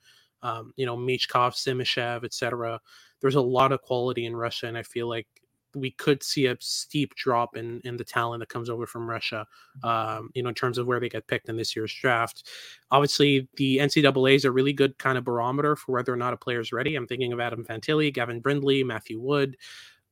Um, 0.43 0.73
you 0.75 0.87
know, 0.87 0.97
Michkov, 0.97 1.55
Simashev, 1.55 2.25
etc. 2.25 2.81
There's 3.21 3.37
a 3.37 3.41
lot 3.41 3.71
of 3.71 3.81
quality 3.81 4.26
in 4.26 4.35
Russia, 4.35 4.67
and 4.67 4.76
I 4.76 4.83
feel 4.83 5.09
like 5.09 5.29
we 5.76 5.93
could 5.93 6.21
see 6.25 6.47
a 6.47 6.57
steep 6.59 7.14
drop 7.14 7.57
in 7.57 7.81
in 7.85 7.97
the 7.97 8.02
talent 8.02 8.41
that 8.41 8.49
comes 8.49 8.69
over 8.69 8.88
from 8.88 9.09
Russia. 9.09 9.47
Um, 9.85 10.31
you 10.35 10.43
know, 10.43 10.49
in 10.49 10.57
terms 10.57 10.76
of 10.76 10.88
where 10.88 10.99
they 10.99 11.09
get 11.09 11.29
picked 11.29 11.49
in 11.49 11.57
this 11.57 11.76
year's 11.76 11.95
draft. 11.95 12.50
Obviously, 12.91 13.49
the 13.55 13.79
NCAA 13.79 14.35
is 14.35 14.45
a 14.45 14.50
really 14.50 14.73
good 14.73 14.99
kind 14.99 15.17
of 15.17 15.23
barometer 15.23 15.76
for 15.76 15.93
whether 15.93 16.12
or 16.12 16.17
not 16.17 16.35
a 16.35 16.37
player 16.37 16.59
is 16.59 16.73
ready. 16.73 16.97
I'm 16.97 17.07
thinking 17.07 17.33
of 17.33 17.38
Adam 17.38 17.64
Fantilli, 17.64 18.12
Gavin 18.12 18.41
Brindley, 18.41 18.83
Matthew 18.83 19.21
Wood 19.21 19.57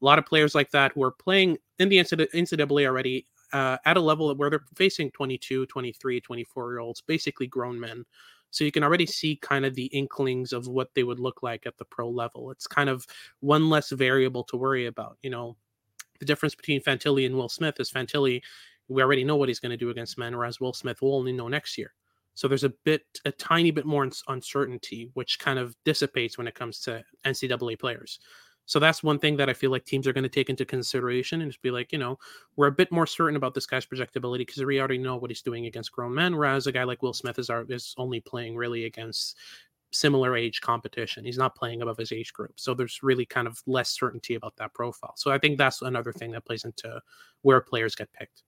a 0.01 0.05
lot 0.05 0.19
of 0.19 0.27
players 0.27 0.55
like 0.55 0.71
that 0.71 0.93
who 0.93 1.03
are 1.03 1.11
playing 1.11 1.59
in 1.79 1.89
the 1.89 1.99
NCAA 1.99 2.87
already 2.87 3.27
uh, 3.53 3.77
at 3.85 3.97
a 3.97 4.01
level 4.01 4.35
where 4.35 4.51
they're 4.51 4.65
facing 4.75 5.11
22, 5.11 5.67
23, 5.67 6.21
24 6.21 6.73
year 6.73 6.79
olds, 6.79 7.01
basically 7.01 7.47
grown 7.47 7.79
men. 7.79 8.05
So 8.51 8.65
you 8.65 8.73
can 8.73 8.83
already 8.83 9.07
see 9.07 9.37
kind 9.37 9.65
of 9.65 9.75
the 9.75 9.87
inklings 9.87 10.53
of 10.53 10.67
what 10.67 10.91
they 10.95 11.05
would 11.05 11.21
look 11.21 11.43
like 11.43 11.67
at 11.67 11.79
the 11.79 11.85
pro 11.85 12.09
level. 12.09 12.51
It's 12.51 12.67
kind 12.67 12.89
of 12.89 13.07
one 13.41 13.69
less 13.69 13.91
variable 13.91 14.45
to 14.45 14.57
worry 14.57 14.87
about. 14.87 15.19
You 15.23 15.31
know, 15.31 15.57
the 16.19 16.27
difference 16.27 16.55
between 16.55 16.83
Fantilli 16.83 17.27
and 17.27 17.37
Will 17.37 17.49
Smith 17.49 17.79
is 17.79 17.91
Fantilli, 17.91 18.43
we 18.89 19.03
already 19.03 19.23
know 19.23 19.37
what 19.37 19.49
he's 19.49 19.61
going 19.61 19.71
to 19.71 19.77
do 19.77 19.91
against 19.91 20.19
men, 20.19 20.37
whereas 20.37 20.61
Will 20.61 20.73
Smith 20.73 21.01
will 21.01 21.15
only 21.15 21.33
know 21.33 21.47
next 21.47 21.79
year. 21.79 21.95
So 22.35 22.49
there's 22.49 22.65
a 22.65 22.73
bit, 22.85 23.03
a 23.25 23.31
tiny 23.31 23.71
bit 23.71 23.87
more 23.87 24.09
uncertainty, 24.29 25.11
which 25.15 25.39
kind 25.39 25.59
of 25.59 25.77
dissipates 25.85 26.37
when 26.37 26.49
it 26.49 26.55
comes 26.55 26.81
to 26.81 27.05
NCAA 27.25 27.79
players. 27.79 28.19
So 28.71 28.79
that's 28.79 29.03
one 29.03 29.19
thing 29.19 29.37
that 29.39 29.51
I 29.51 29.53
feel 29.53 29.73
like 29.73 29.85
teams 29.85 30.07
are 30.07 30.13
going 30.13 30.23
to 30.23 30.29
take 30.29 30.49
into 30.49 30.65
consideration 30.65 31.41
and 31.41 31.51
just 31.51 31.61
be 31.61 31.73
like, 31.73 31.91
you 31.91 31.99
know, 31.99 32.21
we're 32.55 32.69
a 32.69 32.73
bit 32.73 32.93
more 32.93 33.05
certain 33.05 33.35
about 33.35 33.53
this 33.53 33.67
guy's 33.67 33.85
projectability 33.85 34.47
because 34.47 34.65
we 34.65 34.79
already 34.79 34.97
know 34.97 35.17
what 35.17 35.29
he's 35.29 35.43
doing 35.43 35.67
against 35.67 35.91
grown 35.91 36.15
men, 36.15 36.37
whereas 36.37 36.69
a 36.69 36.73
guy 36.73 36.85
like 36.85 37.03
Will 37.03 37.13
Smith 37.13 37.37
is, 37.41 37.51
is 37.69 37.97
only 37.99 38.21
playing 38.21 38.55
really 38.55 38.85
against 38.85 39.37
similar 39.91 40.37
age 40.37 40.61
competition. 40.61 41.25
He's 41.25 41.37
not 41.37 41.57
playing 41.57 41.83
above 41.83 41.99
his 41.99 42.13
age 42.13 42.33
group. 42.33 42.61
So 42.61 42.73
there's 42.73 43.03
really 43.03 43.27
kind 43.27 43.49
of 43.49 43.61
less 43.67 43.91
certainty 43.91 44.37
about 44.37 44.55
that 44.59 44.73
profile. 44.73 45.15
So 45.17 45.33
I 45.33 45.39
think 45.39 45.59
that's 45.59 45.83
another 45.83 46.13
thing 46.13 46.31
that 46.31 46.45
plays 46.45 46.65
into 46.65 47.01
where 47.43 47.61
players 47.61 47.97
get 47.97 48.13
picked. 48.13 48.45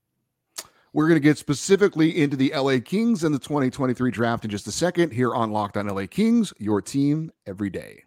We're 0.93 1.09
going 1.09 1.19
to 1.19 1.27
get 1.27 1.37
specifically 1.37 2.21
into 2.21 2.37
the 2.37 2.53
LA 2.55 2.77
Kings 2.79 3.25
and 3.25 3.35
the 3.35 3.39
2023 3.39 4.09
draft 4.09 4.45
in 4.45 4.51
just 4.51 4.67
a 4.67 4.71
second 4.71 5.11
here 5.11 5.35
on 5.35 5.51
Locked 5.51 5.75
On 5.75 5.85
LA 5.85 6.05
Kings, 6.09 6.53
your 6.59 6.81
team 6.81 7.29
every 7.45 7.69
day. 7.69 8.05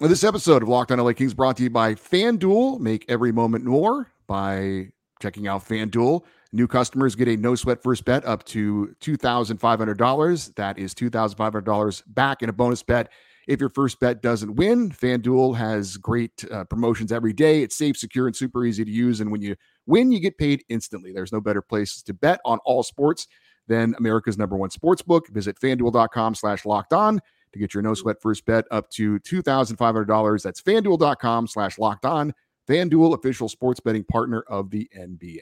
This 0.00 0.24
episode 0.24 0.60
of 0.64 0.68
Locked 0.68 0.90
On 0.90 0.98
LA 0.98 1.12
Kings 1.12 1.34
brought 1.34 1.56
to 1.58 1.62
you 1.62 1.70
by 1.70 1.94
FanDuel. 1.94 2.80
Make 2.80 3.04
every 3.08 3.30
moment 3.30 3.64
more 3.64 4.10
by 4.26 4.88
checking 5.22 5.46
out 5.46 5.64
FanDuel. 5.64 6.24
New 6.52 6.66
customers 6.66 7.14
get 7.14 7.28
a 7.28 7.36
no 7.36 7.54
sweat 7.54 7.80
first 7.80 8.04
bet 8.04 8.24
up 8.26 8.42
to 8.46 8.92
$2,500. 9.00 10.54
That 10.56 10.78
is 10.80 10.94
$2,500 10.94 12.02
back 12.08 12.42
in 12.42 12.48
a 12.48 12.52
bonus 12.52 12.82
bet 12.82 13.12
if 13.46 13.60
your 13.60 13.68
first 13.68 14.00
bet 14.00 14.20
doesn't 14.20 14.56
win. 14.56 14.90
FanDuel 14.90 15.56
has 15.56 15.96
great 15.96 16.44
uh, 16.50 16.64
promotions 16.64 17.12
every 17.12 17.32
day. 17.32 17.62
It's 17.62 17.76
safe, 17.76 17.96
secure, 17.96 18.26
and 18.26 18.34
super 18.34 18.64
easy 18.64 18.84
to 18.84 18.90
use. 18.90 19.20
And 19.20 19.30
when 19.30 19.42
you 19.42 19.54
win, 19.86 20.10
you 20.10 20.18
get 20.18 20.38
paid 20.38 20.64
instantly. 20.68 21.12
There's 21.12 21.32
no 21.32 21.40
better 21.40 21.62
places 21.62 22.02
to 22.02 22.14
bet 22.14 22.40
on 22.44 22.58
all 22.64 22.82
sports 22.82 23.28
than 23.68 23.94
America's 23.98 24.38
number 24.38 24.56
one 24.56 24.70
sports 24.70 25.02
book. 25.02 25.28
Visit 25.28 25.56
fanduel.com 25.60 26.34
slash 26.34 26.64
locked 26.64 26.92
on 26.92 27.20
to 27.54 27.58
get 27.58 27.72
your 27.72 27.82
no 27.82 27.90
mm-hmm. 27.90 28.02
sweat 28.02 28.20
first 28.20 28.44
bet 28.44 28.66
up 28.70 28.90
to 28.90 29.18
$2,500. 29.20 30.42
That's 30.42 30.60
fanduel.com 30.60 31.46
slash 31.46 31.78
locked 31.78 32.04
on. 32.04 32.34
FanDuel, 32.68 33.14
official 33.14 33.48
sports 33.48 33.80
betting 33.80 34.04
partner 34.04 34.42
of 34.48 34.70
the 34.70 34.88
NBA. 34.96 35.40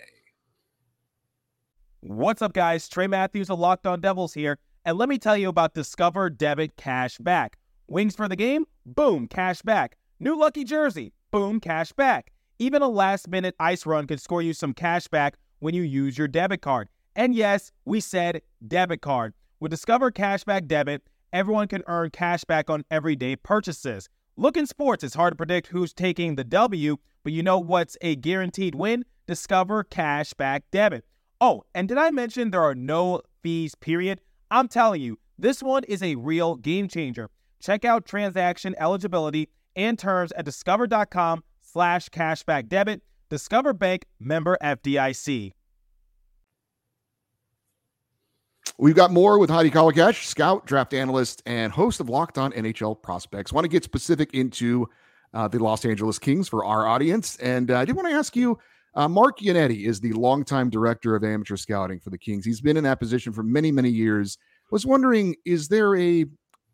What's 2.00 2.42
up, 2.42 2.52
guys? 2.52 2.88
Trey 2.88 3.06
Matthews 3.06 3.48
of 3.48 3.60
Locked 3.60 3.86
On 3.86 4.00
Devils 4.00 4.34
here. 4.34 4.58
And 4.84 4.98
let 4.98 5.08
me 5.08 5.18
tell 5.18 5.36
you 5.36 5.48
about 5.48 5.74
Discover 5.74 6.30
Debit 6.30 6.76
Cash 6.76 7.18
Back. 7.18 7.58
Wings 7.86 8.16
for 8.16 8.26
the 8.26 8.34
game? 8.34 8.64
Boom, 8.84 9.28
cash 9.28 9.62
back. 9.62 9.96
New 10.18 10.36
lucky 10.36 10.64
jersey? 10.64 11.12
Boom, 11.30 11.60
cash 11.60 11.92
back. 11.92 12.32
Even 12.58 12.82
a 12.82 12.88
last 12.88 13.28
minute 13.28 13.54
ice 13.60 13.86
run 13.86 14.06
could 14.06 14.20
score 14.20 14.42
you 14.42 14.52
some 14.52 14.72
cash 14.72 15.06
back 15.06 15.36
when 15.60 15.74
you 15.74 15.82
use 15.82 16.18
your 16.18 16.26
debit 16.26 16.62
card. 16.62 16.88
And 17.14 17.34
yes, 17.34 17.70
we 17.84 18.00
said 18.00 18.42
debit 18.66 19.02
card. 19.02 19.34
With 19.60 19.70
Discover 19.70 20.10
Cashback 20.10 20.66
Debit, 20.66 21.02
everyone 21.32 21.68
can 21.68 21.82
earn 21.86 22.10
cash 22.10 22.44
back 22.44 22.68
on 22.70 22.84
everyday 22.90 23.36
purchases. 23.36 24.08
Look 24.36 24.56
in 24.56 24.66
sports, 24.66 25.04
it's 25.04 25.14
hard 25.14 25.32
to 25.32 25.36
predict 25.36 25.68
who's 25.68 25.92
taking 25.92 26.34
the 26.34 26.44
W, 26.44 26.96
but 27.22 27.32
you 27.32 27.42
know 27.42 27.58
what's 27.58 27.96
a 28.00 28.16
guaranteed 28.16 28.74
win? 28.74 29.04
Discover 29.26 29.84
Cashback 29.84 30.62
Debit. 30.70 31.04
Oh, 31.40 31.64
and 31.74 31.88
did 31.88 31.98
I 31.98 32.10
mention 32.10 32.50
there 32.50 32.62
are 32.62 32.74
no 32.74 33.22
fees, 33.42 33.74
period? 33.74 34.20
I'm 34.50 34.68
telling 34.68 35.00
you, 35.02 35.18
this 35.38 35.62
one 35.62 35.84
is 35.84 36.02
a 36.02 36.14
real 36.14 36.56
game 36.56 36.88
changer. 36.88 37.30
Check 37.60 37.84
out 37.84 38.04
transaction 38.04 38.74
eligibility 38.78 39.48
and 39.76 39.98
terms 39.98 40.32
at 40.32 40.44
discover.com 40.44 41.42
slash 41.60 42.08
cashback 42.08 42.68
debit. 42.68 43.02
Discover 43.28 43.74
Bank 43.74 44.06
member 44.20 44.58
FDIC. 44.62 45.52
We've 48.78 48.94
got 48.94 49.10
more 49.10 49.38
with 49.38 49.50
Hadi 49.50 49.70
Kalakeche, 49.70 50.24
scout, 50.24 50.64
draft 50.66 50.94
analyst, 50.94 51.42
and 51.44 51.72
host 51.72 52.00
of 52.00 52.08
Locked 52.08 52.38
On 52.38 52.52
NHL 52.52 53.00
Prospects. 53.02 53.52
Want 53.52 53.64
to 53.64 53.68
get 53.68 53.84
specific 53.84 54.32
into 54.34 54.88
uh, 55.34 55.46
the 55.46 55.58
Los 55.58 55.84
Angeles 55.84 56.18
Kings 56.18 56.48
for 56.48 56.64
our 56.64 56.86
audience. 56.86 57.36
And 57.36 57.70
uh, 57.70 57.78
I 57.78 57.84
did 57.84 57.94
want 57.94 58.08
to 58.08 58.14
ask 58.14 58.34
you 58.34 58.58
uh, 58.94 59.08
Mark 59.08 59.40
Yannetti 59.40 59.86
is 59.86 60.00
the 60.00 60.12
longtime 60.12 60.70
director 60.70 61.14
of 61.14 61.22
amateur 61.22 61.56
scouting 61.56 62.00
for 62.00 62.10
the 62.10 62.18
Kings. 62.18 62.44
He's 62.44 62.60
been 62.60 62.76
in 62.76 62.84
that 62.84 62.98
position 62.98 63.32
for 63.32 63.42
many, 63.42 63.70
many 63.70 63.90
years. 63.90 64.38
Was 64.70 64.86
wondering, 64.86 65.36
is 65.44 65.68
there 65.68 65.94
a 65.96 66.24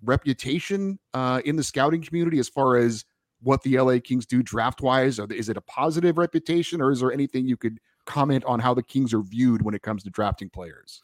reputation 0.05 0.99
uh, 1.14 1.43
in 1.45 1.57
the 1.57 1.64
scouting 1.64 2.02
community 2.02 2.38
as 2.38 2.49
far 2.49 2.76
as 2.76 3.05
what 3.43 3.62
the 3.62 3.78
LA 3.78 3.99
Kings 4.02 4.25
do 4.25 4.43
draft 4.43 4.81
wise? 4.81 5.19
Is 5.19 5.49
it 5.49 5.57
a 5.57 5.61
positive 5.62 6.17
reputation, 6.17 6.81
or 6.81 6.93
is 6.93 7.00
there 7.00 7.12
anything 7.12 7.47
you 7.47 7.57
could 7.57 7.78
comment 8.05 8.45
on 8.45 8.61
how 8.61 8.73
the 8.73 8.83
Kings 8.83 9.12
are 9.12 9.23
viewed 9.23 9.62
when 9.62 9.75
it 9.75 9.83
comes 9.83 10.02
to 10.05 10.11
drafting 10.11 10.49
players? 10.49 11.02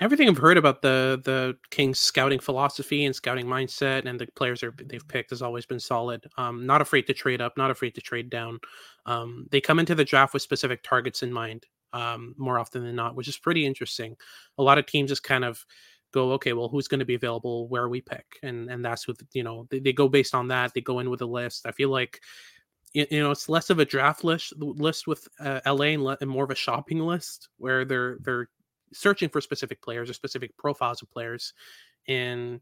Everything 0.00 0.28
I've 0.28 0.38
heard 0.38 0.56
about 0.56 0.82
the 0.82 1.20
the 1.24 1.56
Kings 1.70 1.98
scouting 1.98 2.40
philosophy 2.40 3.04
and 3.04 3.14
scouting 3.14 3.46
mindset 3.46 4.06
and 4.06 4.18
the 4.18 4.26
players 4.34 4.62
are, 4.62 4.74
they've 4.84 5.06
picked 5.06 5.30
has 5.30 5.42
always 5.42 5.66
been 5.66 5.80
solid. 5.80 6.26
Um, 6.36 6.66
not 6.66 6.80
afraid 6.80 7.06
to 7.08 7.14
trade 7.14 7.40
up, 7.40 7.56
not 7.56 7.70
afraid 7.70 7.94
to 7.94 8.00
trade 8.00 8.30
down. 8.30 8.58
Um, 9.06 9.46
they 9.50 9.60
come 9.60 9.78
into 9.78 9.94
the 9.94 10.04
draft 10.04 10.32
with 10.32 10.42
specific 10.42 10.82
targets 10.82 11.22
in 11.22 11.32
mind 11.32 11.66
um, 11.92 12.34
more 12.38 12.58
often 12.58 12.82
than 12.84 12.96
not, 12.96 13.14
which 13.14 13.28
is 13.28 13.38
pretty 13.38 13.66
interesting. 13.66 14.16
A 14.58 14.62
lot 14.62 14.78
of 14.78 14.86
teams 14.86 15.10
just 15.10 15.22
kind 15.22 15.44
of 15.44 15.64
go, 16.12 16.32
okay, 16.32 16.52
well, 16.52 16.68
who's 16.68 16.88
going 16.88 16.98
to 16.98 17.04
be 17.04 17.14
available 17.14 17.68
where 17.68 17.88
we 17.88 18.00
pick, 18.00 18.26
and 18.42 18.70
and 18.70 18.84
that's 18.84 19.06
what 19.06 19.16
you 19.32 19.42
know 19.42 19.66
they, 19.70 19.80
they 19.80 19.92
go 19.92 20.08
based 20.08 20.34
on 20.34 20.48
that. 20.48 20.72
They 20.74 20.80
go 20.80 21.00
in 21.00 21.10
with 21.10 21.22
a 21.22 21.26
list. 21.26 21.66
I 21.66 21.72
feel 21.72 21.90
like 21.90 22.20
you, 22.92 23.06
know 23.10 23.30
it's 23.30 23.48
less 23.48 23.70
of 23.70 23.78
a 23.78 23.84
draft 23.84 24.24
list 24.24 24.52
list 24.58 25.06
with 25.06 25.28
uh, 25.38 25.60
LA 25.66 25.86
and, 25.86 26.04
le- 26.04 26.18
and 26.20 26.30
more 26.30 26.44
of 26.44 26.50
a 26.50 26.56
shopping 26.56 26.98
list 27.00 27.48
where 27.58 27.84
they're 27.84 28.18
they're 28.22 28.48
searching 28.92 29.28
for 29.28 29.40
specific 29.40 29.82
players 29.82 30.10
or 30.10 30.14
specific 30.14 30.56
profiles 30.56 31.02
of 31.02 31.10
players 31.10 31.54
and 32.08 32.60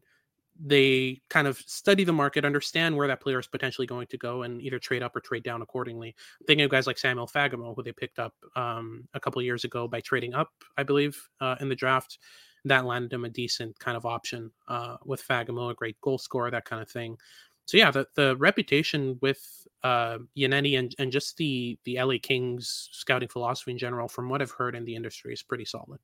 they 0.59 1.21
kind 1.29 1.47
of 1.47 1.57
study 1.57 2.03
the 2.03 2.13
market, 2.13 2.43
understand 2.43 2.95
where 2.95 3.07
that 3.07 3.21
player 3.21 3.39
is 3.39 3.47
potentially 3.47 3.87
going 3.87 4.07
to 4.07 4.17
go, 4.17 4.43
and 4.43 4.61
either 4.61 4.77
trade 4.77 5.01
up 5.01 5.15
or 5.15 5.21
trade 5.21 5.43
down 5.43 5.61
accordingly. 5.61 6.09
I'm 6.39 6.45
thinking 6.45 6.65
of 6.65 6.71
guys 6.71 6.85
like 6.85 6.97
Samuel 6.97 7.27
Fagemo, 7.27 7.75
who 7.75 7.83
they 7.83 7.93
picked 7.93 8.19
up 8.19 8.33
um, 8.55 9.07
a 9.13 9.19
couple 9.19 9.41
years 9.41 9.63
ago 9.63 9.87
by 9.87 10.01
trading 10.01 10.33
up, 10.33 10.51
I 10.77 10.83
believe, 10.83 11.17
uh, 11.39 11.55
in 11.61 11.69
the 11.69 11.75
draft. 11.75 12.19
That 12.65 12.85
landed 12.85 13.13
him 13.13 13.23
a 13.23 13.29
decent 13.29 13.79
kind 13.79 13.95
of 13.95 14.05
option 14.05 14.51
uh, 14.67 14.97
with 15.05 15.25
Fagemo, 15.25 15.71
a 15.71 15.73
great 15.73 15.99
goal 16.01 16.17
scorer, 16.17 16.51
that 16.51 16.65
kind 16.65 16.81
of 16.81 16.89
thing. 16.89 17.17
So 17.65 17.77
yeah, 17.77 17.91
the, 17.91 18.05
the 18.15 18.35
reputation 18.37 19.17
with 19.21 19.67
uh, 19.83 20.17
and, 20.35 20.95
and 20.99 21.11
just 21.11 21.37
the 21.37 21.77
the 21.85 22.01
LA 22.01 22.15
Kings 22.21 22.89
scouting 22.91 23.29
philosophy 23.29 23.71
in 23.71 23.77
general, 23.77 24.09
from 24.09 24.27
what 24.27 24.41
I've 24.41 24.51
heard 24.51 24.75
in 24.75 24.83
the 24.83 24.95
industry, 24.95 25.31
is 25.31 25.43
pretty 25.43 25.65
solid. 25.65 25.99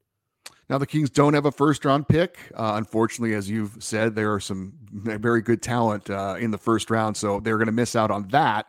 Now, 0.69 0.79
the 0.79 0.87
Kings 0.87 1.09
don't 1.09 1.33
have 1.35 1.45
a 1.45 1.51
first 1.51 1.85
round 1.85 2.07
pick. 2.07 2.37
Uh, 2.55 2.73
unfortunately, 2.75 3.35
as 3.35 3.49
you've 3.49 3.77
said, 3.79 4.15
there 4.15 4.33
are 4.33 4.39
some 4.39 4.73
very 4.91 5.41
good 5.41 5.61
talent 5.61 6.09
uh, 6.09 6.37
in 6.39 6.51
the 6.51 6.57
first 6.57 6.89
round, 6.89 7.15
so 7.15 7.39
they're 7.39 7.57
going 7.57 7.67
to 7.67 7.71
miss 7.71 7.95
out 7.95 8.09
on 8.09 8.27
that. 8.29 8.67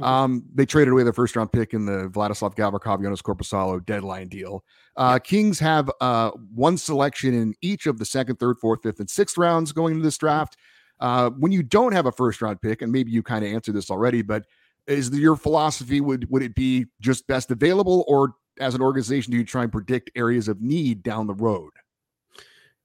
Mm-hmm. 0.00 0.04
Um, 0.04 0.44
they 0.54 0.66
traded 0.66 0.92
away 0.92 1.04
their 1.04 1.12
first 1.12 1.36
round 1.36 1.52
pick 1.52 1.72
in 1.72 1.86
the 1.86 2.08
Vladislav 2.08 2.54
Gavrikov, 2.56 3.02
Jonas 3.02 3.22
Korpisalo 3.22 3.84
deadline 3.84 4.28
deal. 4.28 4.64
Uh, 4.96 5.18
Kings 5.18 5.58
have 5.60 5.90
uh, 6.00 6.30
one 6.52 6.76
selection 6.76 7.32
in 7.32 7.54
each 7.62 7.86
of 7.86 7.98
the 7.98 8.04
second, 8.04 8.36
third, 8.36 8.58
fourth, 8.58 8.82
fifth, 8.82 9.00
and 9.00 9.08
sixth 9.08 9.38
rounds 9.38 9.72
going 9.72 9.94
into 9.94 10.04
this 10.04 10.18
draft. 10.18 10.56
Uh, 10.98 11.30
when 11.30 11.52
you 11.52 11.62
don't 11.62 11.92
have 11.92 12.06
a 12.06 12.12
first 12.12 12.42
round 12.42 12.60
pick, 12.60 12.82
and 12.82 12.90
maybe 12.90 13.10
you 13.10 13.22
kind 13.22 13.44
of 13.44 13.52
answered 13.52 13.74
this 13.74 13.90
already, 13.90 14.22
but 14.22 14.44
is 14.86 15.10
the, 15.10 15.18
your 15.18 15.36
philosophy 15.36 16.00
would 16.00 16.30
would 16.30 16.42
it 16.42 16.54
be 16.54 16.86
just 17.00 17.26
best 17.26 17.50
available, 17.50 18.04
or 18.08 18.34
as 18.60 18.74
an 18.74 18.82
organization 18.82 19.32
do 19.32 19.38
you 19.38 19.44
try 19.44 19.62
and 19.62 19.72
predict 19.72 20.10
areas 20.14 20.48
of 20.48 20.60
need 20.60 21.02
down 21.02 21.26
the 21.26 21.34
road? 21.34 21.72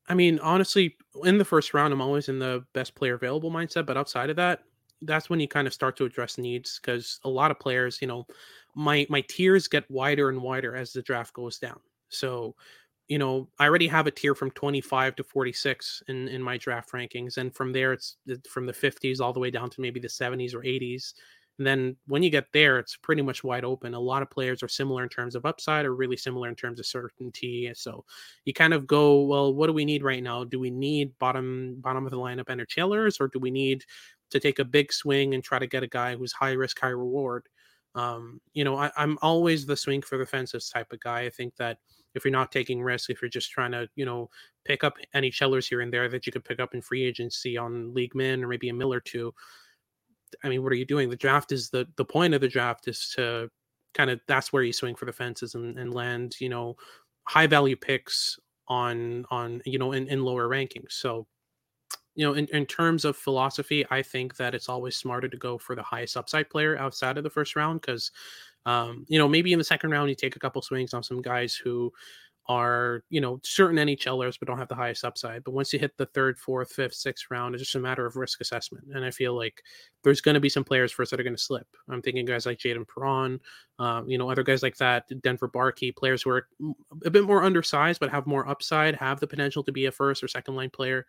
I 0.08 0.14
mean, 0.14 0.40
honestly, 0.40 0.98
in 1.24 1.38
the 1.38 1.46
first 1.46 1.74
round, 1.74 1.94
I'm 1.94 2.02
always 2.02 2.28
in 2.28 2.40
the 2.40 2.66
best 2.74 2.96
player 2.96 3.14
available 3.14 3.52
mindset. 3.52 3.86
But 3.86 3.98
outside 3.98 4.30
of 4.30 4.36
that, 4.36 4.64
that's 5.02 5.30
when 5.30 5.40
you 5.40 5.48
kind 5.48 5.68
of 5.68 5.74
start 5.74 5.96
to 5.98 6.06
address 6.06 6.38
needs 6.38 6.80
because 6.82 7.20
a 7.24 7.30
lot 7.30 7.52
of 7.52 7.60
players, 7.60 8.02
you 8.02 8.08
know, 8.08 8.26
my 8.76 9.06
my 9.10 9.22
tiers 9.22 9.68
get 9.68 9.90
wider 9.90 10.30
and 10.30 10.42
wider 10.42 10.76
as 10.76 10.94
the 10.94 11.02
draft 11.02 11.34
goes 11.34 11.60
down. 11.60 11.80
So, 12.10 12.56
you 13.08 13.18
know, 13.18 13.50
I 13.60 13.66
already 13.66 13.88
have 13.88 14.08
a 14.08 14.12
tier 14.12 14.36
from 14.36 14.52
25 14.52 15.16
to 15.16 15.24
46 15.24 16.04
in 16.08 16.28
in 16.28 16.42
my 16.42 16.58
draft 16.58 16.92
rankings, 16.92 17.38
and 17.38 17.54
from 17.56 17.72
there, 17.72 17.94
it's 17.94 18.18
from 18.50 18.66
the 18.66 18.74
50s 18.74 19.22
all 19.22 19.34
the 19.34 19.40
way 19.40 19.52
down 19.52 19.70
to 19.72 19.82
maybe 19.82 20.00
the 20.00 20.08
70s 20.08 20.54
or 20.54 20.62
80s. 20.62 21.14
And 21.62 21.68
then 21.68 21.96
when 22.08 22.24
you 22.24 22.32
get 22.32 22.48
there, 22.54 22.80
it's 22.80 22.98
pretty 22.98 23.22
much 23.22 23.44
wide 23.44 23.64
open. 23.64 23.94
A 23.94 24.00
lot 24.00 24.24
of 24.24 24.32
players 24.32 24.64
are 24.64 24.68
similar 24.68 25.04
in 25.04 25.10
terms 25.10 25.36
of 25.36 25.46
upside 25.46 25.86
or 25.86 25.94
really 25.94 26.18
similar 26.18 26.50
in 26.50 26.56
terms 26.56 26.80
of 26.80 26.88
certainty. 26.88 27.72
So 27.76 28.04
you 28.46 28.54
kind 28.54 28.74
of 28.74 28.88
go, 28.88 29.22
well, 29.22 29.54
what 29.54 29.68
do 29.68 29.74
we 29.74 29.86
need 29.86 30.02
right 30.02 30.24
now? 30.24 30.44
Do 30.44 30.60
we 30.60 30.72
need 30.72 31.12
bottom 31.20 31.76
bottom 31.80 32.04
of 32.04 32.12
the 32.12 32.18
lineup 32.18 32.46
NHLers 32.46 33.22
or 33.22 33.28
do 33.28 33.38
we 33.38 33.52
need 33.52 33.84
to 34.32 34.40
take 34.40 34.58
a 34.58 34.66
big 34.66 34.92
swing 34.92 35.36
and 35.36 35.44
try 35.44 35.60
to 35.60 35.68
get 35.68 35.84
a 35.84 35.88
guy 35.88 36.16
who's 36.16 36.32
high 36.32 36.54
risk, 36.54 36.80
high 36.80 36.88
reward? 36.88 37.48
Um, 37.94 38.42
you 38.54 38.64
know, 38.64 38.76
I, 38.76 38.90
I'm 38.98 39.20
always 39.22 39.68
the 39.68 39.78
swing 39.78 40.02
for 40.02 40.18
the 40.18 40.26
fences 40.26 40.68
type 40.68 40.92
of 40.92 41.00
guy. 41.02 41.26
I 41.26 41.30
think 41.30 41.56
that 41.58 41.78
if 42.16 42.26
you're 42.26 42.32
not 42.32 42.52
taking 42.52 42.82
risks, 42.82 43.12
if 43.12 43.22
you're 43.22 43.30
just 43.30 43.52
trying 43.52 43.74
to, 43.74 43.88
you 43.96 44.06
know, 44.06 44.32
pick 44.66 44.84
up 44.84 44.96
NHLers 45.14 45.70
here 45.70 45.82
and 45.82 45.94
there 45.94 46.10
that 46.10 46.26
you 46.26 46.32
could 46.32 46.44
pick 46.44 46.60
up 46.60 46.74
in 46.74 46.82
free 46.82 47.04
agency 47.04 47.56
on 47.56 47.94
league 47.94 48.16
min 48.16 48.44
or 48.44 48.48
maybe 48.48 48.70
a 48.70 48.74
mill 48.74 48.92
or 48.92 49.00
two, 49.00 49.32
I 50.44 50.50
mean, 50.50 50.64
what 50.64 50.72
are 50.72 50.76
you 50.76 50.86
doing? 50.86 51.10
The 51.10 51.16
draft 51.16 51.52
is 51.52 51.70
the 51.70 51.88
the 51.98 52.06
point 52.06 52.34
of 52.34 52.42
the 52.42 52.48
draft 52.48 52.88
is 52.88 53.12
to 53.16 53.50
kind 53.94 54.10
of 54.10 54.20
that's 54.28 54.54
where 54.54 54.64
you 54.64 54.74
swing 54.74 54.96
for 54.96 55.06
the 55.06 55.14
fences 55.14 55.56
and, 55.56 55.78
and 55.78 55.94
land, 55.94 56.36
you 56.40 56.50
know, 56.50 56.78
high 57.28 57.48
value 57.48 57.76
picks 57.76 58.40
on 58.68 59.26
on 59.30 59.62
you 59.66 59.78
know 59.78 59.92
in, 59.92 60.08
in 60.08 60.24
lower 60.24 60.48
rankings. 60.48 60.94
So 60.94 61.28
you 62.16 62.26
know, 62.26 62.34
in, 62.34 62.48
in 62.48 62.66
terms 62.66 63.06
of 63.06 63.16
philosophy, 63.16 63.86
I 63.90 64.02
think 64.02 64.36
that 64.36 64.54
it's 64.54 64.68
always 64.68 64.98
smarter 64.98 65.30
to 65.30 65.38
go 65.38 65.58
for 65.58 65.76
the 65.76 65.84
highest 65.84 66.18
upside 66.18 66.50
player 66.50 66.78
outside 66.78 67.18
of 67.18 67.24
the 67.24 67.30
first 67.30 67.56
round 67.56 67.80
because, 67.80 68.12
um, 68.66 69.06
you 69.08 69.18
know, 69.18 69.30
maybe 69.30 69.54
in 69.54 69.60
the 69.60 69.66
second 69.66 69.92
round 69.92 70.10
you 70.10 70.16
take 70.16 70.36
a 70.36 70.40
couple 70.40 70.62
swings 70.62 70.94
on 70.94 71.04
some 71.04 71.22
guys 71.22 71.56
who 71.56 71.92
are 72.48 73.04
you 73.10 73.22
know 73.22 73.40
certain 73.44 73.78
NHLers 73.78 74.38
but 74.40 74.48
don't 74.48 74.58
have 74.58 74.68
the 74.68 74.76
highest 74.76 75.06
upside. 75.06 75.44
But 75.44 75.54
once 75.54 75.72
you 75.72 75.80
hit 75.80 75.96
the 75.98 76.08
third, 76.08 76.40
fourth, 76.40 76.74
fifth, 76.74 76.96
sixth 76.96 77.28
round, 77.30 77.54
it's 77.54 77.64
just 77.64 77.76
a 77.76 77.80
matter 77.80 78.06
of 78.06 78.16
risk 78.16 78.42
assessment. 78.42 78.86
And 78.94 79.06
I 79.06 79.12
feel 79.12 79.36
like 79.36 79.62
there's 80.04 80.22
going 80.22 80.34
to 80.34 80.42
be 80.42 80.50
some 80.50 80.64
players 80.64 80.92
first 80.92 81.12
that 81.12 81.20
are 81.20 81.24
going 81.24 81.36
to 81.36 81.42
slip. 81.42 81.68
I'm 81.90 82.02
thinking 82.02 82.26
guys 82.26 82.46
like 82.46 82.58
Jayden 82.58 82.88
Perron, 82.88 83.40
uh, 83.80 84.02
you 84.08 84.18
know, 84.18 84.30
other 84.30 84.44
guys 84.44 84.64
like 84.64 84.78
that, 84.78 85.06
Denver 85.22 85.48
Barkey, 85.48 85.96
players 85.96 86.24
who 86.24 86.32
are 86.32 86.48
a 87.06 87.10
bit 87.10 87.26
more 87.26 87.44
undersized 87.44 88.00
but 88.00 88.10
have 88.10 88.26
more 88.26 88.48
upside, 88.48 88.96
have 88.96 89.20
the 89.20 89.28
potential 89.28 89.64
to 89.64 89.72
be 89.72 89.86
a 89.86 89.92
first 89.92 90.24
or 90.24 90.28
second 90.28 90.56
line 90.56 90.72
player. 90.72 91.06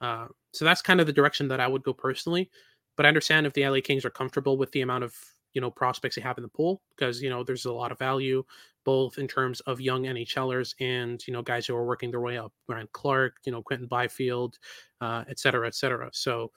Uh, 0.00 0.26
so 0.52 0.64
that's 0.64 0.82
kind 0.82 1.00
of 1.00 1.06
the 1.06 1.12
direction 1.12 1.48
that 1.48 1.60
I 1.60 1.66
would 1.66 1.82
go 1.82 1.92
personally. 1.92 2.50
But 2.96 3.06
I 3.06 3.08
understand 3.08 3.46
if 3.46 3.52
the 3.52 3.68
LA 3.68 3.80
Kings 3.82 4.04
are 4.04 4.10
comfortable 4.10 4.56
with 4.56 4.72
the 4.72 4.80
amount 4.80 5.04
of 5.04 5.14
you 5.58 5.62
know 5.62 5.72
prospects 5.72 6.14
they 6.14 6.22
have 6.22 6.38
in 6.38 6.42
the 6.42 6.48
pool 6.48 6.80
because 6.94 7.20
you 7.20 7.28
know 7.28 7.42
there's 7.42 7.64
a 7.64 7.72
lot 7.72 7.90
of 7.90 7.98
value 7.98 8.44
both 8.84 9.18
in 9.18 9.26
terms 9.26 9.58
of 9.62 9.80
young 9.80 10.04
NHLers 10.04 10.76
and 10.78 11.20
you 11.26 11.32
know 11.32 11.42
guys 11.42 11.66
who 11.66 11.74
are 11.74 11.84
working 11.84 12.12
their 12.12 12.20
way 12.20 12.38
up, 12.38 12.52
Ryan 12.68 12.88
Clark, 12.92 13.34
you 13.44 13.50
know 13.50 13.60
Quinton 13.60 13.88
Byfield, 13.88 14.60
uh, 15.00 15.24
et 15.28 15.40
cetera, 15.40 15.66
et 15.66 15.74
cetera. 15.74 16.08
So 16.12 16.52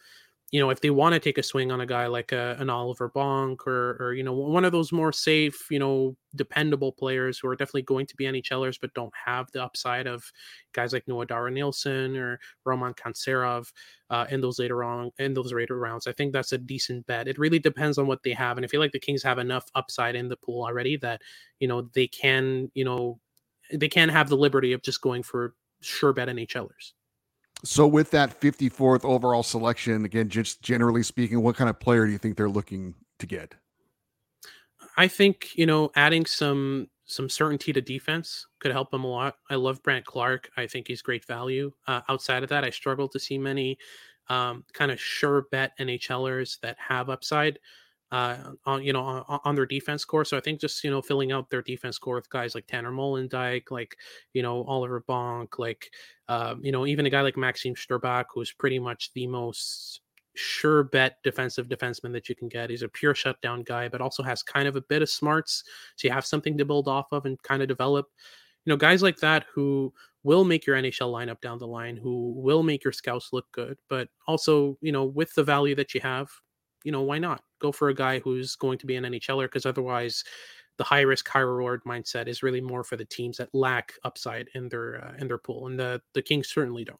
you 0.52 0.60
know, 0.60 0.70
if 0.70 0.82
they 0.82 0.90
want 0.90 1.14
to 1.14 1.20
take 1.20 1.38
a 1.38 1.44
swing 1.44 1.72
on 1.72 1.80
a 1.80 1.86
guy 1.86 2.08
like 2.08 2.34
a, 2.34 2.58
uh, 2.58 2.62
an 2.62 2.70
Oliver 2.70 3.10
Bonk 3.10 3.66
or, 3.66 3.96
or, 4.02 4.14
you 4.14 4.22
know, 4.22 4.34
one 4.34 4.66
of 4.66 4.74
those 4.74 4.92
more 4.92 5.14
safe, 5.14 5.68
you 5.72 5.80
know, 5.80 6.16
dependable 6.36 6.92
players 6.92 7.40
who 7.40 7.48
are 7.48 7.56
definitely 7.56 7.84
going 7.84 8.06
to 8.06 8.16
be 8.18 8.26
NHLers 8.26 8.78
but 8.80 8.94
don't 8.94 9.14
have 9.26 9.50
the 9.52 9.64
upside 9.64 10.08
of 10.08 10.30
guys 10.74 10.92
like 10.92 11.08
Noah 11.08 11.26
Dower 11.26 11.50
Nilsson 11.50 12.18
or 12.18 12.38
Roman 12.66 12.94
Kantserov 12.94 13.72
uh, 14.10 14.26
in 14.30 14.42
those 14.42 14.60
later 14.60 14.84
on 14.84 15.10
in 15.20 15.34
those 15.34 15.54
later 15.54 15.80
rounds, 15.80 16.06
I 16.06 16.12
think 16.12 16.34
that's 16.34 16.52
a 16.52 16.58
decent 16.58 17.08
bet. 17.08 17.30
It 17.30 17.40
really 17.40 17.60
depends 17.60 17.98
on 17.98 18.08
what 18.08 18.22
they 18.24 18.34
have, 18.34 18.58
and 18.58 18.66
I 18.66 18.68
feel 18.68 18.82
like 18.82 18.92
the 18.92 19.00
Kings 19.00 19.24
have 19.24 19.40
enough 19.40 19.64
upside 19.74 20.16
in 20.16 20.28
the 20.28 20.36
pool 20.36 20.66
already 20.66 20.98
that 20.98 21.22
you 21.60 21.68
know 21.70 21.90
they 21.94 22.08
can, 22.08 22.70
you 22.74 22.84
know, 22.84 23.20
they 23.74 23.88
can 23.88 24.10
have 24.10 24.28
the 24.28 24.36
liberty 24.36 24.74
of 24.74 24.82
just 24.82 25.00
going 25.00 25.24
for 25.24 25.56
sure 25.80 26.12
bet 26.12 26.28
NHLers. 26.28 26.92
So, 27.64 27.86
with 27.86 28.12
that 28.12 28.40
54th 28.40 29.06
overall 29.06 29.44
selection, 29.44 30.06
again, 30.06 30.30
just 30.30 30.62
generally 30.62 31.04
speaking, 31.04 31.42
what 31.44 31.56
kind 31.56 31.70
of 31.70 31.80
player 31.80 32.06
do 32.06 32.12
you 32.12 32.18
think 32.18 32.36
they're 32.36 32.50
looking 32.50 32.96
to 33.20 33.28
get? 33.28 33.54
I 34.98 35.08
think 35.08 35.56
you 35.56 35.66
know 35.66 35.92
adding 35.96 36.26
some 36.26 36.88
some 37.06 37.30
certainty 37.30 37.74
to 37.74 37.82
defense 37.82 38.48
could 38.60 38.72
help 38.72 38.90
them 38.92 39.04
a 39.04 39.08
lot. 39.08 39.36
I 39.50 39.56
love 39.56 39.84
Brandt 39.84 40.06
Clarke. 40.06 40.50
I 40.58 40.66
think 40.66 40.88
he's 40.88 41.02
great 41.02 41.26
value. 41.26 41.72
Uh, 41.88 42.02
outside 42.08 42.44
of 42.44 42.50
that, 42.50 42.64
I 42.64 42.70
struggle 42.70 43.10
to 43.10 43.20
see 43.20 43.38
many 43.38 43.78
um, 44.30 44.64
kind 44.74 44.92
of 44.92 45.00
sure 45.00 45.46
bet 45.52 45.78
NHLers 45.80 46.60
that 46.62 46.78
have 46.80 47.10
upside 47.10 47.60
uh, 48.12 48.38
on 48.66 48.84
you 48.84 48.92
know 48.94 49.02
on, 49.02 49.40
on, 49.46 49.56
their 49.56 49.66
defense 49.66 50.04
core. 50.04 50.26
So 50.26 50.38
I 50.38 50.42
think 50.42 50.60
just 50.60 50.84
you 50.84 50.92
know 50.92 51.02
filling 51.02 51.32
out 51.32 51.50
their 51.50 51.62
defense 51.62 51.98
core 51.98 52.16
with 52.16 52.30
guys 52.30 52.56
like 52.56 52.68
Tanner 52.68 52.92
Molendyk, 52.92 53.72
like 53.72 53.96
you 54.34 54.42
know 54.42 54.64
Oliver 54.66 55.04
Bonk, 55.08 55.58
like 55.58 55.90
uh, 56.28 56.56
you 56.62 56.72
know 56.72 56.86
even 56.86 57.06
a 57.06 57.10
guy 57.10 57.22
like 57.22 57.38
Maxim 57.38 57.74
Strbak, 57.74 58.26
who's 58.34 58.52
pretty 58.52 58.80
much 58.80 59.12
the 59.14 59.28
most 59.28 60.02
sure 60.34 60.84
bet 60.84 61.18
defensive 61.24 61.68
defenseman 61.68 62.12
that 62.12 62.28
you 62.28 62.36
can 62.36 62.50
get. 62.50 62.70
He's 62.70 62.84
a 62.84 62.90
pure 62.90 63.16
shutdown 63.16 63.64
guy, 63.64 63.88
but 63.88 64.02
also 64.02 64.24
has 64.24 64.44
kind 64.44 64.68
of 64.68 64.76
a 64.76 64.82
bit 64.82 65.02
of 65.02 65.10
smarts, 65.10 65.64
so 65.96 66.08
you 66.08 66.14
have 66.14 66.26
something 66.26 66.58
to 66.58 66.66
build 66.66 66.88
off 66.88 67.08
of 67.12 67.26
and 67.26 67.42
kind 67.44 67.62
of 67.62 67.70
develop. 67.70 68.08
You 68.66 68.72
know, 68.72 68.78
guys 68.78 69.02
like 69.02 69.18
that 69.18 69.46
who 69.54 69.94
will 70.24 70.44
make 70.44 70.68
your 70.68 70.76
NHL 70.76 71.12
lineup 71.12 71.42
down 71.42 71.58
the 71.58 71.68
line, 71.68 71.98
who 71.98 72.34
will 72.36 72.62
make 72.62 72.84
your 72.84 72.94
scouts 72.94 73.30
look 73.34 73.52
good, 73.54 73.78
but 73.90 74.08
also, 74.28 74.78
you 74.82 74.92
know, 74.92 75.06
with 75.06 75.34
the 75.34 75.44
value 75.44 75.74
that 75.76 75.96
you 75.96 76.02
have, 76.02 76.30
you 76.84 76.92
know, 76.92 77.02
why 77.02 77.20
not 77.20 77.44
go 77.60 77.72
for 77.72 77.90
a 77.90 77.94
guy 77.94 78.20
who's 78.20 78.56
going 78.56 78.78
to 78.80 78.86
be 78.86 78.96
an 78.96 79.04
NHLer? 79.04 79.46
Because 79.46 79.66
otherwise, 79.66 80.24
the 80.78 80.84
high 80.84 81.02
risk, 81.02 81.28
high 81.28 81.40
reward 81.40 81.84
mindset 81.86 82.28
is 82.28 82.44
really 82.44 82.62
more 82.62 82.84
for 82.84 82.96
the 82.96 83.06
teams 83.06 83.38
that 83.38 83.50
lack 83.54 83.94
upside 84.04 84.50
in 84.56 84.70
their 84.70 85.04
uh, 85.06 85.14
in 85.20 85.28
their 85.28 85.38
pool, 85.38 85.68
and 85.68 85.80
the 85.80 86.02
the 86.14 86.22
Kings 86.22 86.50
certainly 86.50 86.84
don't. 86.84 87.00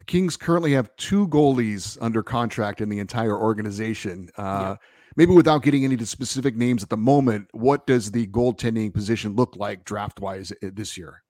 The 0.00 0.04
Kings 0.06 0.36
currently 0.36 0.72
have 0.72 0.94
two 0.96 1.28
goalies 1.28 1.96
under 2.00 2.22
contract 2.22 2.80
in 2.80 2.88
the 2.88 2.98
entire 2.98 3.38
organization. 3.38 4.30
Uh, 4.36 4.42
yeah. 4.42 4.76
Maybe 5.16 5.32
without 5.32 5.62
getting 5.62 5.82
into 5.82 6.04
specific 6.04 6.56
names 6.56 6.82
at 6.82 6.90
the 6.90 6.96
moment, 6.96 7.48
what 7.52 7.86
does 7.86 8.10
the 8.10 8.26
goaltending 8.26 8.92
position 8.92 9.34
look 9.34 9.56
like 9.56 9.84
draft 9.84 10.20
wise 10.20 10.52
uh, 10.62 10.68
this 10.74 10.98
year? 10.98 11.22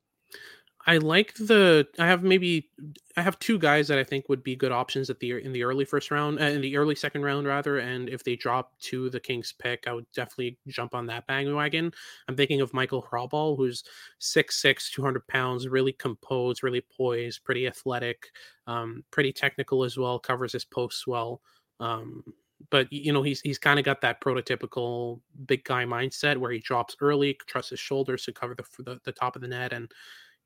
I 0.88 0.98
like 0.98 1.34
the. 1.34 1.88
I 1.98 2.06
have 2.06 2.22
maybe 2.22 2.70
I 3.16 3.22
have 3.22 3.40
two 3.40 3.58
guys 3.58 3.88
that 3.88 3.98
I 3.98 4.04
think 4.04 4.28
would 4.28 4.44
be 4.44 4.54
good 4.54 4.70
options 4.70 5.10
at 5.10 5.18
the 5.18 5.32
in 5.32 5.52
the 5.52 5.64
early 5.64 5.84
first 5.84 6.12
round, 6.12 6.38
uh, 6.40 6.44
in 6.44 6.60
the 6.60 6.76
early 6.76 6.94
second 6.94 7.22
round 7.22 7.44
rather. 7.46 7.78
And 7.78 8.08
if 8.08 8.22
they 8.22 8.36
drop 8.36 8.78
to 8.82 9.10
the 9.10 9.18
Kings 9.18 9.52
pick, 9.58 9.84
I 9.88 9.92
would 9.92 10.06
definitely 10.14 10.58
jump 10.68 10.94
on 10.94 11.06
that 11.06 11.26
bandwagon. 11.26 11.92
I'm 12.28 12.36
thinking 12.36 12.60
of 12.60 12.72
Michael 12.72 13.02
Hrabal, 13.02 13.56
who's 13.56 13.82
6'6", 14.20 14.88
200 14.92 15.26
pounds, 15.26 15.66
really 15.66 15.92
composed, 15.92 16.62
really 16.62 16.82
poised, 16.96 17.42
pretty 17.44 17.66
athletic, 17.66 18.28
um, 18.68 19.02
pretty 19.10 19.32
technical 19.32 19.82
as 19.82 19.98
well. 19.98 20.20
Covers 20.20 20.52
his 20.52 20.64
posts 20.64 21.04
well. 21.04 21.40
Um, 21.80 22.22
but 22.70 22.90
you 22.92 23.12
know 23.12 23.22
he's 23.22 23.40
he's 23.40 23.58
kind 23.58 23.78
of 23.78 23.84
got 23.84 24.00
that 24.00 24.20
prototypical 24.20 25.20
big 25.46 25.62
guy 25.64 25.84
mindset 25.84 26.36
where 26.38 26.50
he 26.50 26.58
drops 26.58 26.96
early, 27.00 27.36
trusts 27.46 27.70
his 27.70 27.80
shoulders 27.80 28.24
to 28.24 28.32
cover 28.32 28.54
the, 28.54 28.64
the 28.84 29.00
the 29.04 29.12
top 29.12 29.36
of 29.36 29.42
the 29.42 29.48
net, 29.48 29.72
and 29.72 29.90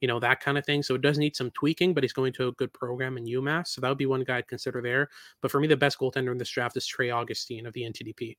you 0.01 0.09
know, 0.09 0.19
that 0.21 0.41
kind 0.41 0.59
of 0.59 0.65
thing. 0.65 0.83
So 0.83 0.95
it 0.95 1.03
does 1.03 1.19
need 1.19 1.37
some 1.37 1.51
tweaking, 1.51 1.95
but 1.95 2.03
he's 2.03 2.13
going 2.13 2.33
to 2.35 2.49
a 2.49 2.53
good 2.53 2.73
program 2.73 3.17
in 3.19 3.27
UMass. 3.27 3.69
So 3.69 3.81
that 3.81 3.89
would 3.89 3.99
be 3.99 4.07
one 4.07 4.25
guy 4.25 4.39
I'd 4.39 4.49
consider 4.49 4.81
there. 4.83 5.09
But 5.43 5.51
for 5.51 5.61
me, 5.61 5.67
the 5.67 5.77
best 5.77 5.99
goaltender 5.99 6.33
in 6.33 6.39
this 6.39 6.51
draft 6.51 6.77
is 6.77 6.87
Trey 6.87 7.11
Augustine 7.11 7.67
of 7.67 7.75
the 7.75 7.83
NTDP. 7.83 8.37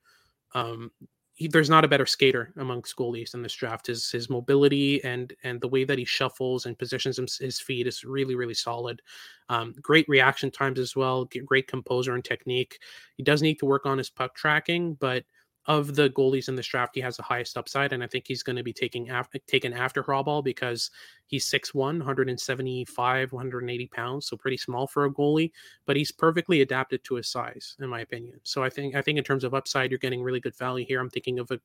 Um, 0.53 0.91
he, 1.33 1.47
there's 1.47 1.69
not 1.69 1.85
a 1.85 1.87
better 1.87 2.05
skater 2.05 2.53
amongst 2.57 2.95
goalies 2.95 3.33
in 3.33 3.41
this 3.41 3.53
draft. 3.53 3.87
His 3.87 4.11
his 4.11 4.29
mobility 4.29 5.03
and 5.03 5.33
and 5.43 5.61
the 5.61 5.67
way 5.67 5.83
that 5.85 5.97
he 5.97 6.05
shuffles 6.05 6.65
and 6.65 6.77
positions 6.77 7.17
his, 7.17 7.37
his 7.37 7.59
feet 7.59 7.87
is 7.87 8.03
really 8.03 8.35
really 8.35 8.53
solid. 8.53 9.01
Um, 9.49 9.73
great 9.81 10.07
reaction 10.09 10.51
times 10.51 10.79
as 10.79 10.95
well. 10.95 11.27
Great 11.45 11.67
composer 11.67 12.15
and 12.15 12.23
technique. 12.23 12.79
He 13.15 13.23
does 13.23 13.41
need 13.41 13.59
to 13.59 13.65
work 13.65 13.85
on 13.85 13.97
his 13.97 14.09
puck 14.09 14.35
tracking, 14.35 14.95
but 14.95 15.23
of 15.67 15.95
the 15.95 16.09
goalies 16.09 16.49
in 16.49 16.55
this 16.55 16.67
draft, 16.67 16.95
he 16.95 17.01
has 17.01 17.17
the 17.17 17.23
highest 17.23 17.57
upside, 17.57 17.93
and 17.93 18.03
I 18.03 18.07
think 18.07 18.25
he's 18.27 18.41
going 18.43 18.55
to 18.55 18.63
be 18.63 18.73
taking 18.73 19.09
after 19.09 19.37
taken 19.47 19.73
after 19.73 20.03
Hrabal 20.03 20.43
because 20.43 20.89
he's 21.27 21.45
6'1", 21.45 21.99
175, 21.99 23.31
180 23.31 23.87
pounds, 23.87 24.27
so 24.27 24.35
pretty 24.37 24.57
small 24.57 24.87
for 24.87 25.05
a 25.05 25.11
goalie, 25.11 25.51
but 25.85 25.95
he's 25.95 26.11
perfectly 26.11 26.61
adapted 26.61 27.03
to 27.03 27.15
his 27.15 27.27
size, 27.27 27.75
in 27.79 27.89
my 27.89 28.01
opinion. 28.01 28.39
So 28.43 28.63
I 28.63 28.69
think 28.69 28.95
I 28.95 29.01
think 29.01 29.17
in 29.19 29.23
terms 29.23 29.43
of 29.43 29.53
upside, 29.53 29.91
you're 29.91 29.99
getting 29.99 30.23
really 30.23 30.39
good 30.39 30.57
value 30.57 30.85
here. 30.85 30.99
I'm 30.99 31.09
thinking 31.09 31.39
of 31.39 31.51
a 31.51 31.59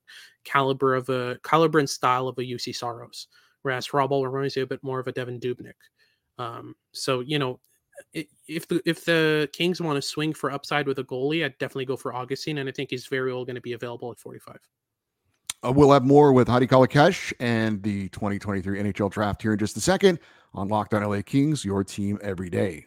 caliber 0.45 0.95
of 0.95 1.09
a 1.09 1.39
caliber 1.43 1.79
and 1.79 1.89
style 1.89 2.29
of 2.29 2.39
a 2.39 2.43
Juuse 2.43 2.75
Saros, 2.77 3.29
whereas 3.63 3.89
Hrabal 3.89 4.31
reminds 4.31 4.57
you 4.57 4.63
a 4.63 4.67
bit 4.67 4.83
more 4.83 5.01
of 5.01 5.07
a 5.09 5.13
Devan 5.13 5.41
Dubnyk. 5.41 5.75
Um, 6.39 6.75
so 6.93 7.21
you 7.21 7.39
know, 7.39 7.61
if 8.13 8.69
the 8.69 8.81
if 8.85 9.05
the 9.05 9.49
Kings 9.53 9.81
want 9.81 9.97
to 9.97 10.03
swing 10.03 10.33
for 10.33 10.51
upside 10.51 10.87
with 10.87 10.99
a 10.99 11.05
goalie, 11.05 11.45
I'd 11.45 11.59
definitely 11.59 11.87
go 11.87 11.97
for 11.97 12.15
Augustine, 12.15 12.59
and 12.59 12.69
I 12.69 12.73
think 12.73 12.91
he's 12.91 13.07
very 13.07 13.33
well 13.33 13.45
going 13.45 13.57
to 13.57 13.61
be 13.61 13.73
available 13.73 14.11
at 14.11 14.19
45. 14.19 14.57
Uh, 15.65 15.73
we'll 15.73 15.93
have 15.93 16.05
more 16.05 16.33
with 16.33 16.49
Hadi 16.49 16.67
Kalakeche 16.67 17.33
and 17.41 17.83
the 17.83 18.09
2023 18.11 18.83
NHL 18.83 19.11
draft 19.11 19.43
here 19.43 19.53
in 19.53 19.59
just 19.59 19.77
a 19.77 19.81
second 19.81 20.19
on 20.55 20.69
Locked 20.69 20.95
On 20.95 21.03
LA 21.03 21.23
Kings, 21.23 21.65
your 21.65 21.83
team 21.83 22.19
every 22.23 22.51
day. 22.51 22.87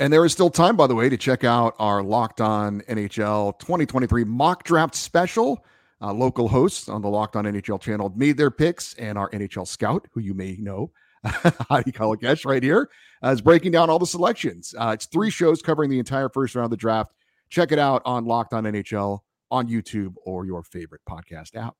And 0.00 0.12
there 0.12 0.24
is 0.24 0.32
still 0.32 0.50
time, 0.50 0.76
by 0.76 0.86
the 0.86 0.94
way, 0.94 1.08
to 1.08 1.16
check 1.16 1.42
out 1.42 1.74
our 1.80 2.04
Locked 2.04 2.40
On 2.40 2.82
NHL 2.82 3.58
2023 3.58 4.24
mock 4.24 4.62
draft 4.62 4.94
special. 4.94 5.64
Uh, 6.00 6.12
local 6.12 6.46
hosts 6.46 6.88
on 6.88 7.02
the 7.02 7.08
Locked 7.08 7.34
On 7.34 7.44
NHL 7.44 7.80
channel 7.80 8.12
made 8.14 8.36
their 8.36 8.52
picks, 8.52 8.94
and 8.94 9.18
our 9.18 9.28
NHL 9.30 9.66
scout, 9.66 10.06
who 10.12 10.20
you 10.20 10.34
may 10.34 10.56
know, 10.60 10.92
Hadi 11.24 11.90
Kalakeche, 11.90 12.46
right 12.46 12.62
here, 12.62 12.88
uh, 13.24 13.30
is 13.30 13.40
breaking 13.40 13.72
down 13.72 13.90
all 13.90 13.98
the 13.98 14.06
selections. 14.06 14.72
Uh, 14.78 14.92
it's 14.94 15.06
three 15.06 15.30
shows 15.30 15.60
covering 15.62 15.90
the 15.90 15.98
entire 15.98 16.28
first 16.28 16.54
round 16.54 16.66
of 16.66 16.70
the 16.70 16.76
draft. 16.76 17.12
Check 17.50 17.72
it 17.72 17.80
out 17.80 18.00
on 18.04 18.24
Locked 18.24 18.54
On 18.54 18.62
NHL 18.62 19.18
on 19.50 19.68
YouTube 19.68 20.14
or 20.24 20.46
your 20.46 20.62
favorite 20.62 21.00
podcast 21.08 21.56
app. 21.56 21.74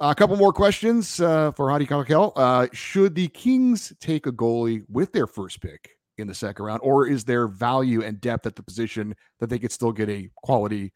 A 0.00 0.14
couple 0.14 0.36
more 0.36 0.54
questions 0.54 1.20
uh, 1.20 1.52
for 1.52 1.70
Hadi 1.70 1.86
Kakel. 1.86 2.32
Uh, 2.34 2.68
should 2.72 3.14
the 3.14 3.28
Kings 3.28 3.92
take 4.00 4.26
a 4.26 4.32
goalie 4.32 4.84
with 4.88 5.12
their 5.12 5.26
first 5.26 5.60
pick 5.60 5.93
in 6.18 6.26
the 6.26 6.34
second 6.34 6.64
round, 6.64 6.80
or 6.82 7.06
is 7.06 7.24
there 7.24 7.48
value 7.48 8.02
and 8.02 8.20
depth 8.20 8.46
at 8.46 8.56
the 8.56 8.62
position 8.62 9.14
that 9.40 9.48
they 9.48 9.58
could 9.58 9.72
still 9.72 9.92
get 9.92 10.08
a 10.08 10.30
quality 10.36 10.92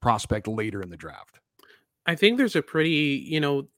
prospect 0.00 0.48
later 0.48 0.82
in 0.82 0.90
the 0.90 0.96
draft? 0.96 1.40
I 2.06 2.14
think 2.14 2.38
there's 2.38 2.56
a 2.56 2.62
pretty, 2.62 3.24
you 3.26 3.40
know, 3.40 3.68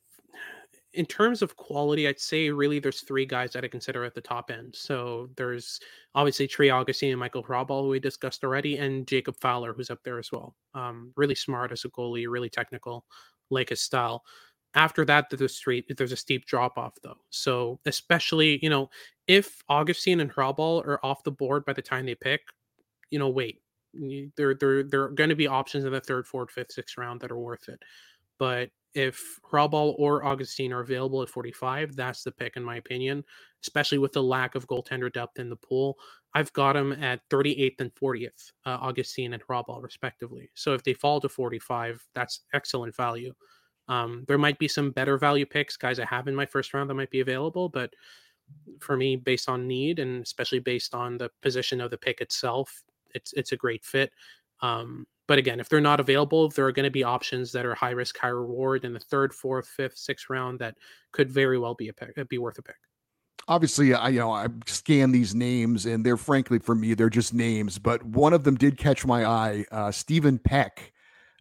in 0.94 1.04
terms 1.04 1.42
of 1.42 1.56
quality, 1.56 2.06
I'd 2.06 2.20
say 2.20 2.50
really 2.50 2.78
there's 2.78 3.00
three 3.00 3.26
guys 3.26 3.52
that 3.52 3.64
I 3.64 3.68
consider 3.68 4.04
at 4.04 4.14
the 4.14 4.20
top 4.20 4.50
end. 4.50 4.74
So 4.76 5.28
there's 5.36 5.80
obviously 6.14 6.46
Trey 6.46 6.70
Augustine 6.70 7.10
and 7.10 7.18
Michael 7.18 7.42
Hrabal, 7.42 7.82
who 7.82 7.88
we 7.88 7.98
discussed 7.98 8.44
already, 8.44 8.78
and 8.78 9.06
Jacob 9.06 9.36
Fowler, 9.40 9.72
who's 9.72 9.90
up 9.90 9.98
there 10.04 10.18
as 10.18 10.30
well. 10.30 10.54
Um, 10.72 11.12
really 11.16 11.34
smart 11.34 11.72
as 11.72 11.84
a 11.84 11.90
goalie, 11.90 12.26
really 12.28 12.48
technical, 12.48 13.04
like 13.50 13.70
his 13.70 13.80
style. 13.80 14.22
After 14.74 15.04
that, 15.04 15.30
there's 15.30 15.40
a 15.40 15.48
street, 15.48 15.84
there's 15.96 16.12
a 16.12 16.16
steep 16.16 16.46
drop 16.46 16.78
off 16.78 16.94
though. 17.02 17.18
So 17.30 17.80
especially, 17.86 18.60
you 18.62 18.70
know, 18.70 18.88
if 19.26 19.62
Augustine 19.68 20.20
and 20.20 20.32
Hrabal 20.32 20.86
are 20.86 21.04
off 21.04 21.24
the 21.24 21.30
board 21.30 21.64
by 21.64 21.72
the 21.72 21.82
time 21.82 22.06
they 22.06 22.14
pick, 22.14 22.42
you 23.10 23.18
know, 23.18 23.28
wait. 23.28 23.60
There, 24.36 24.56
there, 24.56 24.82
there 24.82 25.04
are 25.04 25.10
going 25.10 25.30
to 25.30 25.36
be 25.36 25.46
options 25.46 25.84
in 25.84 25.92
the 25.92 26.00
third, 26.00 26.26
fourth, 26.26 26.50
fifth, 26.50 26.72
sixth 26.72 26.98
round 26.98 27.20
that 27.20 27.30
are 27.30 27.38
worth 27.38 27.68
it. 27.68 27.80
But 28.40 28.70
if 28.94 29.38
Hrabal 29.48 29.94
or 29.98 30.24
Augustine 30.24 30.72
are 30.72 30.80
available 30.80 31.22
at 31.22 31.28
45, 31.28 31.96
that's 31.96 32.22
the 32.22 32.32
pick, 32.32 32.56
in 32.56 32.64
my 32.64 32.76
opinion, 32.76 33.24
especially 33.62 33.98
with 33.98 34.12
the 34.12 34.22
lack 34.22 34.54
of 34.54 34.66
goaltender 34.66 35.12
depth 35.12 35.38
in 35.38 35.48
the 35.48 35.56
pool. 35.56 35.96
I've 36.34 36.52
got 36.52 36.74
them 36.74 36.92
at 36.92 37.20
38th 37.30 37.80
and 37.80 37.94
40th, 37.94 38.52
uh, 38.66 38.78
Augustine 38.80 39.34
and 39.34 39.42
Hrabal, 39.46 39.82
respectively. 39.82 40.50
So 40.54 40.74
if 40.74 40.82
they 40.82 40.94
fall 40.94 41.20
to 41.20 41.28
45, 41.28 42.04
that's 42.14 42.40
excellent 42.52 42.94
value. 42.94 43.32
Um, 43.88 44.24
there 44.26 44.38
might 44.38 44.58
be 44.58 44.68
some 44.68 44.90
better 44.90 45.18
value 45.18 45.46
picks, 45.46 45.76
guys 45.76 45.98
I 45.98 46.06
have 46.06 46.26
in 46.26 46.34
my 46.34 46.46
first 46.46 46.72
round 46.72 46.88
that 46.88 46.94
might 46.94 47.10
be 47.10 47.20
available, 47.20 47.68
but 47.68 47.92
for 48.80 48.96
me, 48.96 49.16
based 49.16 49.48
on 49.48 49.66
need 49.66 49.98
and 49.98 50.22
especially 50.22 50.58
based 50.58 50.94
on 50.94 51.18
the 51.18 51.30
position 51.42 51.80
of 51.80 51.90
the 51.90 51.98
pick 51.98 52.20
itself, 52.20 52.82
it's 53.14 53.32
it's 53.34 53.52
a 53.52 53.56
great 53.56 53.84
fit. 53.84 54.12
Um, 54.60 55.06
but 55.26 55.38
again, 55.38 55.58
if 55.58 55.68
they're 55.68 55.80
not 55.80 56.00
available, 56.00 56.48
there 56.50 56.66
are 56.66 56.72
going 56.72 56.84
to 56.84 56.90
be 56.90 57.02
options 57.02 57.50
that 57.52 57.64
are 57.64 57.74
high 57.74 57.90
risk, 57.90 58.18
high 58.18 58.28
reward 58.28 58.84
in 58.84 58.92
the 58.92 59.00
third, 59.00 59.32
fourth, 59.32 59.66
fifth, 59.66 59.96
sixth 59.96 60.28
round 60.28 60.58
that 60.58 60.76
could 61.12 61.30
very 61.30 61.58
well 61.58 61.74
be 61.74 61.88
a 61.88 61.92
pick, 61.92 62.28
be 62.28 62.38
worth 62.38 62.58
a 62.58 62.62
pick. 62.62 62.76
Obviously, 63.46 63.94
I 63.94 64.08
you 64.08 64.20
know 64.20 64.32
I 64.32 64.48
scan 64.66 65.12
these 65.12 65.34
names, 65.34 65.86
and 65.86 66.04
they're 66.04 66.16
frankly 66.16 66.58
for 66.58 66.74
me 66.74 66.94
they're 66.94 67.10
just 67.10 67.34
names. 67.34 67.78
But 67.78 68.04
one 68.04 68.32
of 68.32 68.44
them 68.44 68.54
did 68.56 68.78
catch 68.78 69.04
my 69.06 69.24
eye, 69.24 69.64
uh, 69.70 69.90
Stephen 69.90 70.38
Peck, 70.38 70.93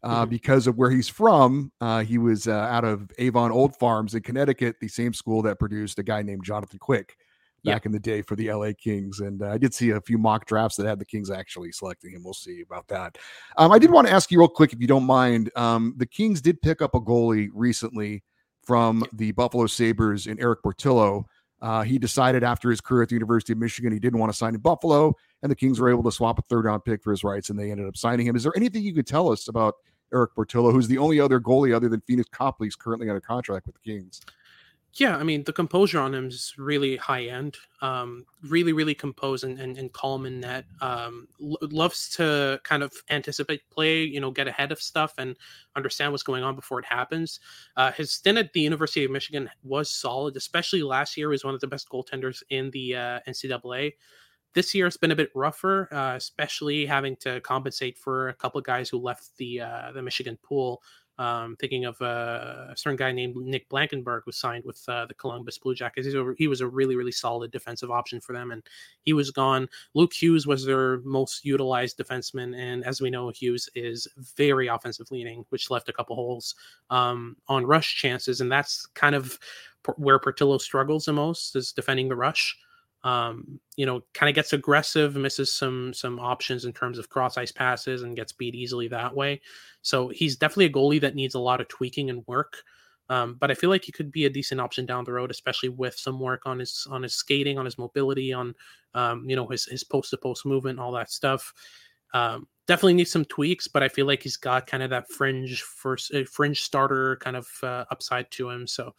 uh, 0.04 0.22
mm-hmm. 0.22 0.30
because 0.30 0.68
of 0.68 0.78
where 0.78 0.92
he's 0.92 1.08
from. 1.08 1.72
Uh, 1.82 2.04
he 2.04 2.18
was 2.18 2.48
uh, 2.48 2.52
out 2.52 2.84
of 2.84 3.10
Avon 3.18 3.52
Old 3.52 3.76
Farms 3.78 4.14
in 4.16 4.22
Connecticut, 4.22 4.76
the 4.82 4.88
same 4.88 5.14
school 5.14 5.42
that 5.44 5.60
produced 5.60 6.00
a 6.00 6.04
guy 6.04 6.22
named 6.22 6.44
Jonathan 6.44 6.80
Quick 6.80 7.16
back 7.64 7.84
yeah. 7.84 7.88
in 7.88 7.92
the 7.94 8.00
day 8.00 8.22
for 8.22 8.36
the 8.36 8.52
LA 8.52 8.72
Kings. 8.78 9.22
And 9.22 9.42
uh, 9.42 9.52
I 9.52 9.58
did 9.58 9.74
see 9.74 9.92
a 9.92 10.02
few 10.02 10.18
mock 10.18 10.46
drafts 10.46 10.76
that 10.76 10.86
had 10.86 11.00
the 11.00 11.06
Kings 11.06 11.32
actually 11.32 11.72
selecting 11.72 12.12
him. 12.12 12.24
We'll 12.24 12.34
see 12.34 12.62
about 12.62 12.88
that. 12.90 13.18
Um, 13.58 13.72
I 13.72 13.80
did 13.80 13.92
want 13.92 14.08
to 14.08 14.14
ask 14.14 14.32
you 14.32 14.40
real 14.40 14.50
quick, 14.50 14.74
if 14.74 14.82
you 14.82 14.88
don't 14.88 15.06
mind. 15.06 15.50
Um, 15.56 15.94
the 15.98 16.06
Kings 16.06 16.42
did 16.42 16.62
pick 16.62 16.82
up 16.82 16.94
a 16.96 17.00
goalie 17.00 17.50
recently 17.54 18.24
from 18.62 19.04
the 19.14 19.32
Buffalo 19.32 19.68
Sabres 19.68 20.28
in 20.28 20.40
Erik 20.40 20.62
Portillo. 20.62 21.26
Uh, 21.62 21.82
he 21.82 21.98
decided 21.98 22.44
after 22.44 22.70
his 22.70 22.82
career 22.82 23.04
at 23.04 23.10
the 23.10 23.16
University 23.16 23.54
of 23.54 23.60
Michigan, 23.60 23.94
he 23.94 24.00
didn't 24.00 24.20
want 24.20 24.30
to 24.30 24.38
sign 24.38 24.54
in 24.54 24.60
Buffalo, 24.60 25.14
and 25.42 25.50
the 25.50 25.56
Kings 25.56 25.80
were 25.80 25.90
able 25.90 26.04
to 26.04 26.12
swap 26.12 26.38
a 26.38 26.42
third 26.42 26.66
round 26.66 26.84
pick 26.84 27.02
for 27.02 27.12
his 27.12 27.24
rights, 27.24 27.50
and 27.50 27.58
they 27.58 27.72
ended 27.72 27.88
up 27.88 27.96
signing 27.96 28.28
him. 28.28 28.36
Is 28.36 28.44
there 28.44 28.52
anything 28.58 28.84
you 28.84 28.94
could 28.94 29.08
tell 29.08 29.32
us 29.32 29.48
about 29.48 29.76
Erik 30.14 30.36
Portillo, 30.36 30.72
who's 30.72 30.88
the 30.88 30.98
only 30.98 31.20
other 31.20 31.40
goalie 31.40 31.76
other 31.76 31.90
than 31.90 32.02
Pheonix 32.02 32.30
Copley 32.32 32.68
is 32.68 32.76
currently 32.76 33.10
under 33.10 33.22
contract 33.22 33.66
with 33.66 33.76
the 33.76 33.82
Kings? 33.82 34.22
Yeah, 34.96 35.18
I 35.18 35.24
mean 35.24 35.44
the 35.44 35.54
composure 35.54 36.00
on 36.00 36.14
him 36.14 36.28
is 36.28 36.54
really 36.56 36.98
high 36.98 37.24
end. 37.24 37.58
Um, 37.82 38.28
really, 38.48 38.74
really 38.74 38.94
composed 38.94 39.44
and, 39.44 39.60
and, 39.60 39.76
and 39.76 39.92
calm 39.92 40.28
in 40.28 40.40
net. 40.40 40.66
Um, 40.82 41.28
lo- 41.40 41.58
loves 41.62 42.10
to 42.18 42.60
kind 42.64 42.84
of 42.84 42.94
anticipate 43.10 43.68
play, 43.72 44.04
you 44.04 44.20
know, 44.20 44.30
get 44.30 44.48
ahead 44.48 44.72
of 44.72 44.80
stuff 44.80 45.16
and 45.18 45.36
understand 45.76 46.12
what's 46.12 46.22
going 46.22 46.44
on 46.44 46.56
before 46.56 46.78
it 46.78 46.86
happens. 46.86 47.40
Uh, 47.76 47.92
his 47.92 48.12
stint 48.12 48.38
at 48.38 48.54
the 48.54 48.62
University 48.62 49.04
of 49.04 49.10
Michigan 49.10 49.50
was 49.64 49.90
solid, 49.90 50.38
especially 50.38 50.84
last 50.84 51.18
year. 51.18 51.30
He 51.30 51.34
was 51.34 51.44
one 51.44 51.56
of 51.56 51.62
the 51.62 51.68
best 51.68 51.90
goaltenders 51.90 52.44
in 52.52 52.70
the 52.70 52.96
uh, 52.96 53.20
NCAA. 53.28 53.94
This 54.54 54.76
year 54.76 54.86
it's 54.86 54.98
been 54.98 55.12
a 55.12 55.16
bit 55.16 55.32
rougher, 55.34 55.90
uh, 55.92 56.16
especially 56.16 56.86
having 56.86 57.16
to 57.18 57.42
compensate 57.42 57.98
for 57.98 58.30
a 58.30 58.34
couple 58.34 58.60
of 58.60 58.66
guys 58.66 58.88
who 58.90 58.98
left 59.00 59.36
the 59.38 59.62
uh, 59.62 59.92
the 59.94 60.02
Michigan 60.02 60.38
pool. 60.44 60.82
Um, 61.20 61.56
thinking 61.60 61.86
of 61.86 62.02
uh, 62.02 62.70
a 62.70 62.74
certain 62.76 62.98
guy 62.98 63.12
named 63.12 63.36
Nick 63.36 63.70
Blankenburg 63.70 64.24
who 64.26 64.32
signed 64.32 64.64
with 64.66 64.84
uh, 64.88 65.06
the 65.06 65.14
Columbus 65.14 65.60
Blue 65.60 65.76
Jackets. 65.76 66.08
A, 66.08 66.34
he 66.40 66.48
was 66.48 66.62
a 66.62 66.68
really, 66.68 66.96
really 66.96 67.12
solid 67.12 67.52
defensive 67.52 67.92
option 67.92 68.20
for 68.20 68.34
them, 68.34 68.50
and 68.50 68.64
he 69.04 69.14
was 69.14 69.30
gone. 69.30 69.70
Luke 69.94 70.12
Hughes 70.12 70.48
was 70.48 70.66
their 70.66 71.02
most 71.02 71.46
utilized 71.46 72.00
defenseman, 72.00 72.58
and 72.58 72.84
as 72.84 73.00
we 73.00 73.12
know, 73.12 73.30
Hughes 73.30 73.70
is 73.76 74.08
very 74.36 74.66
offensive 74.66 75.12
leaning, 75.12 75.46
which 75.50 75.70
left 75.70 75.88
a 75.88 75.94
couple 75.94 76.16
holes 76.16 76.56
um, 76.90 77.38
on 77.48 77.64
rush 77.64 77.96
chances, 77.96 78.42
and 78.42 78.52
that's 78.52 78.88
kind 78.88 79.14
of 79.14 79.38
where 79.98 80.18
Portillo 80.18 80.58
struggles 80.58 81.06
the 81.06 81.14
most 81.14 81.56
is 81.56 81.72
defending 81.72 82.10
the 82.10 82.16
rush 82.16 82.58
um, 83.04 83.60
you 83.76 83.86
know, 83.86 84.02
kind 84.14 84.30
of 84.30 84.36
gets 84.36 84.54
aggressive, 84.54 85.16
misses 85.16 85.54
some 85.54 85.94
some 85.94 86.20
options 86.20 86.66
in 86.66 86.74
terms 86.74 86.98
of 86.98 87.10
cross 87.10 87.38
ice 87.38 87.52
passes, 87.52 88.04
and 88.04 88.16
gets 88.16 88.32
beat 88.32 88.56
easily 88.56 88.88
that 88.90 89.16
way. 89.16 89.42
So 89.82 90.08
he's 90.10 90.38
definitely 90.38 90.66
a 90.66 90.72
goalie 90.72 91.02
that 91.02 91.16
needs 91.16 91.36
a 91.36 91.40
lot 91.40 91.62
of 91.62 91.68
tweaking 91.68 92.10
and 92.10 92.24
work. 92.28 92.58
Um, 93.10 93.36
but 93.40 93.52
I 93.52 93.54
feel 93.54 93.70
like 93.70 93.84
he 93.84 93.92
could 93.92 94.12
be 94.12 94.26
a 94.26 94.30
decent 94.30 94.62
option 94.62 94.86
down 94.86 95.04
the 95.04 95.12
road, 95.12 95.30
especially 95.30 95.70
with 95.70 95.96
some 95.96 96.20
work 96.20 96.44
on 96.46 96.60
his 96.60 96.88
on 96.90 97.04
his 97.04 97.16
skating, 97.16 97.58
on 97.58 97.66
his 97.66 97.78
mobility, 97.78 98.32
on 98.32 98.56
um, 98.94 99.26
you 99.30 99.36
know 99.36 99.48
his 99.48 99.66
his 99.66 99.84
post 99.84 100.12
to 100.12 100.18
post 100.18 100.46
movement, 100.46 100.80
all 100.80 100.94
that 100.94 101.12
stuff. 101.12 101.54
Um, 102.14 102.48
definitely 102.68 102.94
needs 102.94 103.12
some 103.12 103.26
tweaks, 103.26 103.68
but 103.68 103.84
I 103.84 103.90
feel 103.90 104.06
like 104.06 104.24
he's 104.24 104.38
got 104.38 104.68
kind 104.68 104.84
of 104.84 104.90
that 104.92 105.10
fringe 105.10 105.62
first 105.62 106.14
uh, 106.14 106.24
fringe 106.32 106.62
starter 106.62 107.18
kind 107.18 107.36
of 107.36 107.48
uh, 107.62 107.86
upside 107.92 108.32
to 108.32 108.50
him. 108.50 108.68
So 108.68 108.96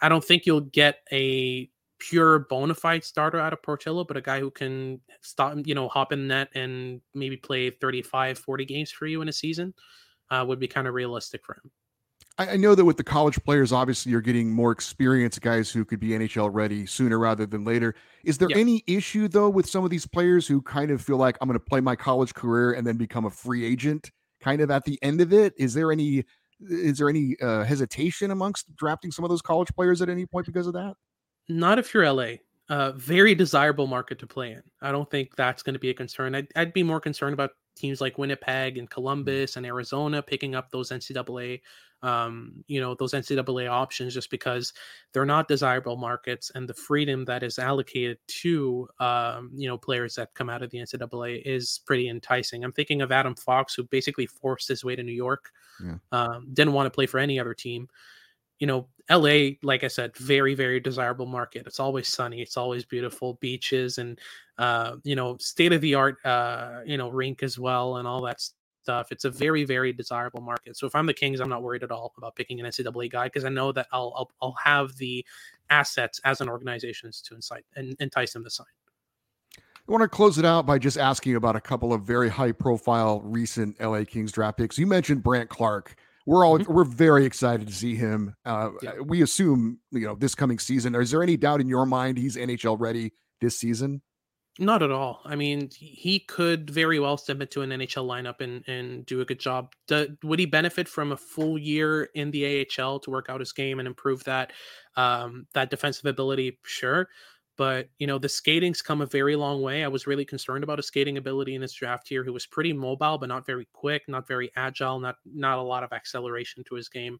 I 0.00 0.08
don't 0.08 0.24
think 0.24 0.46
you'll 0.46 0.60
get 0.60 0.98
a 1.10 1.68
pure 2.02 2.40
bona 2.40 2.74
fide 2.74 3.04
starter 3.04 3.38
out 3.38 3.52
of 3.52 3.62
Portillo, 3.62 4.02
but 4.02 4.16
a 4.16 4.20
guy 4.20 4.40
who 4.40 4.50
can 4.50 5.00
stop, 5.20 5.56
you 5.64 5.74
know, 5.74 5.88
hop 5.88 6.12
in 6.12 6.26
net 6.26 6.48
and 6.54 7.00
maybe 7.14 7.36
play 7.36 7.70
35, 7.70 8.38
40 8.38 8.64
games 8.64 8.90
for 8.90 9.06
you 9.06 9.22
in 9.22 9.28
a 9.28 9.32
season 9.32 9.72
uh, 10.30 10.44
would 10.46 10.58
be 10.58 10.66
kind 10.66 10.88
of 10.88 10.94
realistic 10.94 11.44
for 11.44 11.54
him. 11.54 11.70
I 12.38 12.56
know 12.56 12.74
that 12.74 12.84
with 12.84 12.96
the 12.96 13.04
college 13.04 13.42
players, 13.44 13.72
obviously 13.72 14.10
you're 14.10 14.22
getting 14.22 14.50
more 14.50 14.72
experienced 14.72 15.42
guys 15.42 15.70
who 15.70 15.84
could 15.84 16.00
be 16.00 16.08
NHL 16.08 16.48
ready 16.50 16.86
sooner 16.86 17.18
rather 17.18 17.46
than 17.46 17.62
later. 17.62 17.94
Is 18.24 18.38
there 18.38 18.48
any 18.54 18.82
issue 18.86 19.28
though 19.28 19.50
with 19.50 19.68
some 19.68 19.84
of 19.84 19.90
these 19.90 20.06
players 20.06 20.46
who 20.46 20.62
kind 20.62 20.90
of 20.90 21.02
feel 21.02 21.18
like 21.18 21.36
I'm 21.40 21.48
going 21.48 21.60
to 21.60 21.64
play 21.64 21.80
my 21.80 21.94
college 21.94 22.32
career 22.32 22.72
and 22.72 22.86
then 22.86 22.96
become 22.96 23.26
a 23.26 23.30
free 23.30 23.64
agent 23.64 24.10
kind 24.40 24.62
of 24.62 24.70
at 24.70 24.84
the 24.84 24.98
end 25.02 25.20
of 25.20 25.32
it? 25.32 25.52
Is 25.58 25.74
there 25.74 25.92
any 25.92 26.24
is 26.58 26.98
there 26.98 27.08
any 27.08 27.36
uh, 27.42 27.64
hesitation 27.64 28.30
amongst 28.30 28.74
drafting 28.74 29.10
some 29.10 29.24
of 29.24 29.28
those 29.28 29.42
college 29.42 29.68
players 29.74 30.00
at 30.00 30.08
any 30.08 30.24
point 30.24 30.46
because 30.46 30.66
of 30.66 30.72
that? 30.72 30.94
Not 31.48 31.78
if 31.78 31.92
you're 31.92 32.10
LA. 32.10 32.34
Uh, 32.68 32.92
very 32.92 33.34
desirable 33.34 33.86
market 33.86 34.18
to 34.18 34.26
play 34.26 34.52
in. 34.52 34.62
I 34.80 34.92
don't 34.92 35.10
think 35.10 35.36
that's 35.36 35.62
going 35.62 35.74
to 35.74 35.80
be 35.80 35.90
a 35.90 35.94
concern. 35.94 36.34
I'd, 36.34 36.48
I'd 36.56 36.72
be 36.72 36.82
more 36.82 37.00
concerned 37.00 37.34
about 37.34 37.50
teams 37.76 38.00
like 38.00 38.18
Winnipeg 38.18 38.78
and 38.78 38.88
mm. 38.88 38.92
Columbus 38.92 39.56
and 39.56 39.66
Arizona 39.66 40.22
picking 40.22 40.54
up 40.54 40.70
those 40.70 40.90
NCAA, 40.90 41.60
um, 42.02 42.64
you 42.68 42.80
know, 42.80 42.94
those 42.94 43.12
NCAA 43.12 43.68
options 43.68 44.14
just 44.14 44.30
because 44.30 44.72
they're 45.12 45.26
not 45.26 45.48
desirable 45.48 45.96
markets 45.96 46.50
and 46.54 46.68
the 46.68 46.74
freedom 46.74 47.24
that 47.26 47.42
is 47.42 47.58
allocated 47.58 48.18
to, 48.28 48.88
um, 49.00 49.50
you 49.54 49.68
know, 49.68 49.76
players 49.76 50.14
that 50.14 50.34
come 50.34 50.48
out 50.48 50.62
of 50.62 50.70
the 50.70 50.78
NCAA 50.78 51.42
is 51.44 51.80
pretty 51.84 52.08
enticing. 52.08 52.64
I'm 52.64 52.72
thinking 52.72 53.02
of 53.02 53.12
Adam 53.12 53.34
Fox, 53.34 53.74
who 53.74 53.84
basically 53.84 54.26
forced 54.26 54.68
his 54.68 54.84
way 54.84 54.96
to 54.96 55.02
New 55.02 55.12
York, 55.12 55.50
yeah. 55.84 55.96
um, 56.12 56.48
didn't 56.52 56.72
want 56.72 56.86
to 56.86 56.90
play 56.90 57.06
for 57.06 57.18
any 57.18 57.38
other 57.38 57.54
team 57.54 57.88
you 58.62 58.66
know, 58.68 58.86
LA, 59.10 59.56
like 59.64 59.82
I 59.82 59.88
said, 59.88 60.16
very, 60.16 60.54
very 60.54 60.78
desirable 60.78 61.26
market. 61.26 61.66
It's 61.66 61.80
always 61.80 62.06
sunny, 62.06 62.40
it's 62.40 62.56
always 62.56 62.84
beautiful 62.84 63.34
beaches 63.40 63.98
and 63.98 64.20
uh, 64.56 64.98
you 65.02 65.16
know, 65.16 65.36
state 65.38 65.72
of 65.72 65.80
the 65.80 65.96
art 65.96 66.24
uh, 66.24 66.82
you 66.86 66.96
know, 66.96 67.08
rink 67.08 67.42
as 67.42 67.58
well 67.58 67.96
and 67.96 68.06
all 68.06 68.22
that 68.22 68.40
stuff. 68.84 69.10
It's 69.10 69.24
a 69.24 69.30
very, 69.32 69.64
very 69.64 69.92
desirable 69.92 70.42
market. 70.42 70.76
So 70.76 70.86
if 70.86 70.94
I'm 70.94 71.06
the 71.06 71.12
Kings, 71.12 71.40
I'm 71.40 71.48
not 71.48 71.64
worried 71.64 71.82
at 71.82 71.90
all 71.90 72.14
about 72.16 72.36
picking 72.36 72.60
an 72.60 72.66
NCAA 72.66 73.10
guy 73.10 73.24
because 73.24 73.44
I 73.44 73.48
know 73.48 73.72
that 73.72 73.88
I'll, 73.90 74.12
I'll 74.16 74.30
I'll 74.40 74.56
have 74.62 74.96
the 74.96 75.26
assets 75.68 76.20
as 76.22 76.40
an 76.40 76.48
organization 76.48 77.10
to 77.24 77.34
incite 77.34 77.64
and 77.74 77.96
entice 77.98 78.32
them 78.32 78.44
to 78.44 78.50
sign. 78.50 78.66
I 79.56 79.90
want 79.90 80.02
to 80.02 80.08
close 80.08 80.38
it 80.38 80.44
out 80.44 80.66
by 80.66 80.78
just 80.78 80.98
asking 80.98 81.34
about 81.34 81.56
a 81.56 81.60
couple 81.60 81.92
of 81.92 82.02
very 82.02 82.28
high 82.28 82.52
profile 82.52 83.22
recent 83.24 83.80
LA 83.80 84.04
Kings 84.04 84.30
draft 84.30 84.58
picks. 84.58 84.78
You 84.78 84.86
mentioned 84.86 85.24
Brandt 85.24 85.50
Clarke. 85.50 85.96
We're 86.26 86.46
all 86.46 86.58
mm-hmm. 86.58 86.72
we're 86.72 86.84
very 86.84 87.24
excited 87.24 87.66
to 87.66 87.72
see 87.72 87.94
him. 87.94 88.34
Uh, 88.44 88.70
yeah. 88.82 88.92
We 89.04 89.22
assume 89.22 89.80
you 89.90 90.06
know 90.06 90.14
this 90.14 90.34
coming 90.34 90.58
season. 90.58 90.94
Is 90.94 91.10
there 91.10 91.22
any 91.22 91.36
doubt 91.36 91.60
in 91.60 91.68
your 91.68 91.86
mind 91.86 92.18
he's 92.18 92.36
NHL 92.36 92.78
ready 92.78 93.12
this 93.40 93.58
season? 93.58 94.02
Not 94.58 94.82
at 94.82 94.90
all. 94.90 95.22
I 95.24 95.34
mean, 95.34 95.70
he 95.72 96.18
could 96.18 96.68
very 96.68 97.00
well 97.00 97.16
step 97.16 97.40
into 97.40 97.62
an 97.62 97.70
NHL 97.70 98.06
lineup 98.06 98.42
and 98.42 98.62
and 98.68 99.06
do 99.06 99.22
a 99.22 99.24
good 99.24 99.40
job. 99.40 99.72
Do, 99.88 100.14
would 100.22 100.38
he 100.38 100.44
benefit 100.44 100.88
from 100.88 101.12
a 101.12 101.16
full 101.16 101.58
year 101.58 102.04
in 102.14 102.30
the 102.30 102.66
AHL 102.78 103.00
to 103.00 103.10
work 103.10 103.26
out 103.30 103.40
his 103.40 103.52
game 103.52 103.78
and 103.78 103.88
improve 103.88 104.22
that 104.24 104.52
um, 104.96 105.46
that 105.54 105.70
defensive 105.70 106.04
ability? 106.04 106.58
Sure, 106.64 107.08
but 107.56 107.88
you 107.98 108.06
know 108.06 108.18
the 108.18 108.28
skating's 108.28 108.82
come 108.82 109.00
a 109.02 109.06
very 109.06 109.36
long 109.36 109.62
way. 109.62 109.84
I 109.84 109.88
was 109.88 110.06
really 110.06 110.24
concerned 110.24 110.64
about 110.64 110.78
his 110.78 110.86
skating 110.86 111.18
ability 111.18 111.54
in 111.54 111.62
his 111.62 111.72
draft 111.72 112.08
here. 112.08 112.24
He 112.24 112.30
was 112.30 112.46
pretty 112.46 112.72
mobile, 112.72 113.18
but 113.18 113.28
not 113.28 113.46
very 113.46 113.68
quick, 113.72 114.02
not 114.08 114.26
very 114.26 114.50
agile, 114.56 114.98
not 114.98 115.16
not 115.24 115.58
a 115.58 115.62
lot 115.62 115.84
of 115.84 115.92
acceleration 115.92 116.64
to 116.64 116.74
his 116.74 116.88
game. 116.88 117.18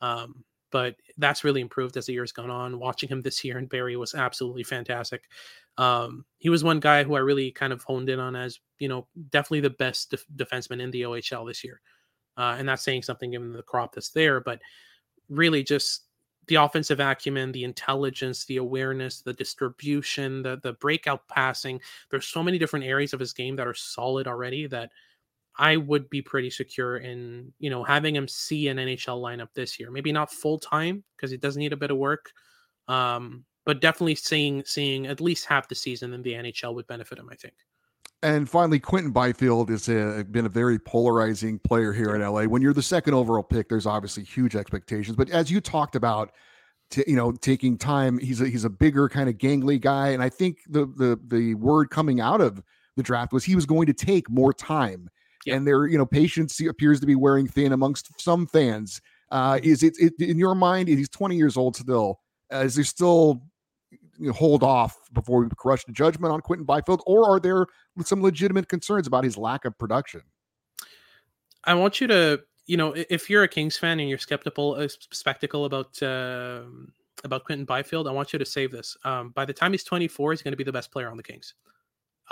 Um, 0.00 0.44
but 0.70 0.96
that's 1.18 1.44
really 1.44 1.60
improved 1.60 1.96
as 1.96 2.06
the 2.06 2.14
years 2.14 2.32
gone 2.32 2.50
on. 2.50 2.78
Watching 2.78 3.08
him 3.08 3.20
this 3.22 3.44
year 3.44 3.58
in 3.58 3.66
Barrie 3.66 3.96
was 3.96 4.14
absolutely 4.14 4.64
fantastic. 4.64 5.24
Um, 5.76 6.24
he 6.38 6.48
was 6.48 6.64
one 6.64 6.80
guy 6.80 7.04
who 7.04 7.14
I 7.14 7.20
really 7.20 7.50
kind 7.50 7.72
of 7.72 7.82
honed 7.82 8.08
in 8.08 8.18
on 8.18 8.34
as 8.34 8.58
you 8.78 8.88
know 8.88 9.06
definitely 9.30 9.60
the 9.60 9.70
best 9.70 10.10
def- 10.10 10.26
defenseman 10.34 10.80
in 10.80 10.90
the 10.90 11.02
OHL 11.02 11.46
this 11.46 11.62
year, 11.64 11.80
uh, 12.36 12.56
and 12.58 12.68
that's 12.68 12.84
saying 12.84 13.02
something 13.02 13.30
given 13.30 13.52
the 13.52 13.62
crop 13.62 13.94
that's 13.94 14.10
there. 14.10 14.40
But 14.40 14.60
really, 15.28 15.62
just 15.62 16.04
the 16.48 16.56
offensive 16.56 17.00
acumen, 17.00 17.52
the 17.52 17.64
intelligence, 17.64 18.44
the 18.46 18.56
awareness, 18.56 19.20
the 19.22 19.32
distribution, 19.32 20.42
the 20.42 20.58
the 20.62 20.74
breakout 20.74 21.26
passing. 21.28 21.80
There's 22.10 22.26
so 22.26 22.42
many 22.42 22.58
different 22.58 22.84
areas 22.86 23.12
of 23.12 23.20
his 23.20 23.32
game 23.32 23.56
that 23.56 23.66
are 23.66 23.74
solid 23.74 24.26
already 24.26 24.66
that 24.68 24.90
I 25.58 25.76
would 25.76 26.08
be 26.10 26.22
pretty 26.22 26.50
secure 26.50 26.98
in 26.98 27.52
you 27.58 27.70
know 27.70 27.84
having 27.84 28.16
him 28.16 28.28
see 28.28 28.68
an 28.68 28.78
NHL 28.78 29.20
lineup 29.22 29.48
this 29.54 29.78
year. 29.78 29.90
Maybe 29.90 30.12
not 30.12 30.32
full 30.32 30.58
time 30.58 31.04
because 31.16 31.30
he 31.30 31.36
does 31.36 31.56
need 31.56 31.72
a 31.72 31.76
bit 31.76 31.90
of 31.90 31.98
work, 31.98 32.32
um, 32.88 33.44
but 33.66 33.80
definitely 33.80 34.16
seeing 34.16 34.64
seeing 34.64 35.06
at 35.06 35.20
least 35.20 35.46
half 35.46 35.68
the 35.68 35.74
season 35.74 36.12
in 36.14 36.22
the 36.22 36.34
NHL 36.34 36.74
would 36.74 36.86
benefit 36.86 37.18
him. 37.18 37.28
I 37.30 37.36
think. 37.36 37.54
And 38.22 38.48
finally, 38.48 38.78
Quinton 38.78 39.10
Byfield 39.10 39.68
has 39.70 39.86
been 39.86 40.46
a 40.46 40.48
very 40.48 40.78
polarizing 40.78 41.58
player 41.58 41.92
here 41.92 42.14
in 42.14 42.22
LA. 42.22 42.44
When 42.44 42.62
you're 42.62 42.72
the 42.72 42.82
second 42.82 43.14
overall 43.14 43.42
pick, 43.42 43.68
there's 43.68 43.86
obviously 43.86 44.22
huge 44.22 44.54
expectations. 44.54 45.16
But 45.16 45.30
as 45.30 45.50
you 45.50 45.60
talked 45.60 45.96
about, 45.96 46.30
t- 46.90 47.02
you 47.08 47.16
know, 47.16 47.32
taking 47.32 47.76
time, 47.76 48.18
he's 48.18 48.40
a, 48.40 48.48
he's 48.48 48.64
a 48.64 48.70
bigger 48.70 49.08
kind 49.08 49.28
of 49.28 49.38
gangly 49.38 49.80
guy, 49.80 50.10
and 50.10 50.22
I 50.22 50.28
think 50.28 50.58
the 50.68 50.86
the 50.86 51.18
the 51.26 51.54
word 51.54 51.90
coming 51.90 52.20
out 52.20 52.40
of 52.40 52.62
the 52.96 53.02
draft 53.02 53.32
was 53.32 53.42
he 53.42 53.56
was 53.56 53.66
going 53.66 53.86
to 53.86 53.94
take 53.94 54.30
more 54.30 54.52
time. 54.52 55.10
Yeah. 55.44 55.56
And 55.56 55.66
there, 55.66 55.86
you 55.86 55.98
know, 55.98 56.06
patience 56.06 56.60
appears 56.60 57.00
to 57.00 57.06
be 57.06 57.16
wearing 57.16 57.48
thin 57.48 57.72
amongst 57.72 58.20
some 58.20 58.46
fans. 58.46 59.00
Uh, 59.32 59.58
is 59.62 59.82
it, 59.82 59.96
it 59.98 60.12
in 60.20 60.38
your 60.38 60.54
mind? 60.54 60.88
He's 60.88 61.08
20 61.08 61.36
years 61.36 61.56
old 61.56 61.74
still. 61.74 62.20
Uh, 62.52 62.58
is 62.58 62.76
there 62.76 62.84
still 62.84 63.42
you 63.90 64.28
know, 64.28 64.32
hold 64.32 64.62
off 64.62 64.96
before 65.12 65.42
we 65.42 65.48
crush 65.56 65.84
the 65.84 65.92
judgment 65.92 66.32
on 66.32 66.40
Quinton 66.40 66.64
Byfield, 66.64 67.02
or 67.06 67.28
are 67.28 67.40
there 67.40 67.66
some 68.04 68.22
legitimate 68.22 68.68
concerns 68.68 69.06
about 69.06 69.24
his 69.24 69.36
lack 69.36 69.64
of 69.64 69.76
production? 69.78 70.22
I 71.64 71.74
want 71.74 72.00
you 72.00 72.06
to, 72.08 72.40
you 72.66 72.76
know, 72.76 72.94
if 72.96 73.30
you're 73.30 73.44
a 73.44 73.48
Kings 73.48 73.76
fan 73.76 74.00
and 74.00 74.08
you're 74.08 74.18
skeptical, 74.18 74.74
uh, 74.74 74.88
spectacle 75.12 75.64
about 75.64 76.02
uh, 76.02 76.62
about 77.24 77.44
Quinton 77.44 77.64
Byfield, 77.64 78.08
I 78.08 78.10
want 78.10 78.32
you 78.32 78.38
to 78.38 78.46
save 78.46 78.72
this. 78.72 78.96
Um, 79.04 79.30
by 79.30 79.44
the 79.44 79.52
time 79.52 79.72
he's 79.72 79.84
24, 79.84 80.32
he's 80.32 80.42
going 80.42 80.52
to 80.52 80.56
be 80.56 80.64
the 80.64 80.72
best 80.72 80.90
player 80.90 81.10
on 81.10 81.16
the 81.16 81.22
Kings. 81.22 81.54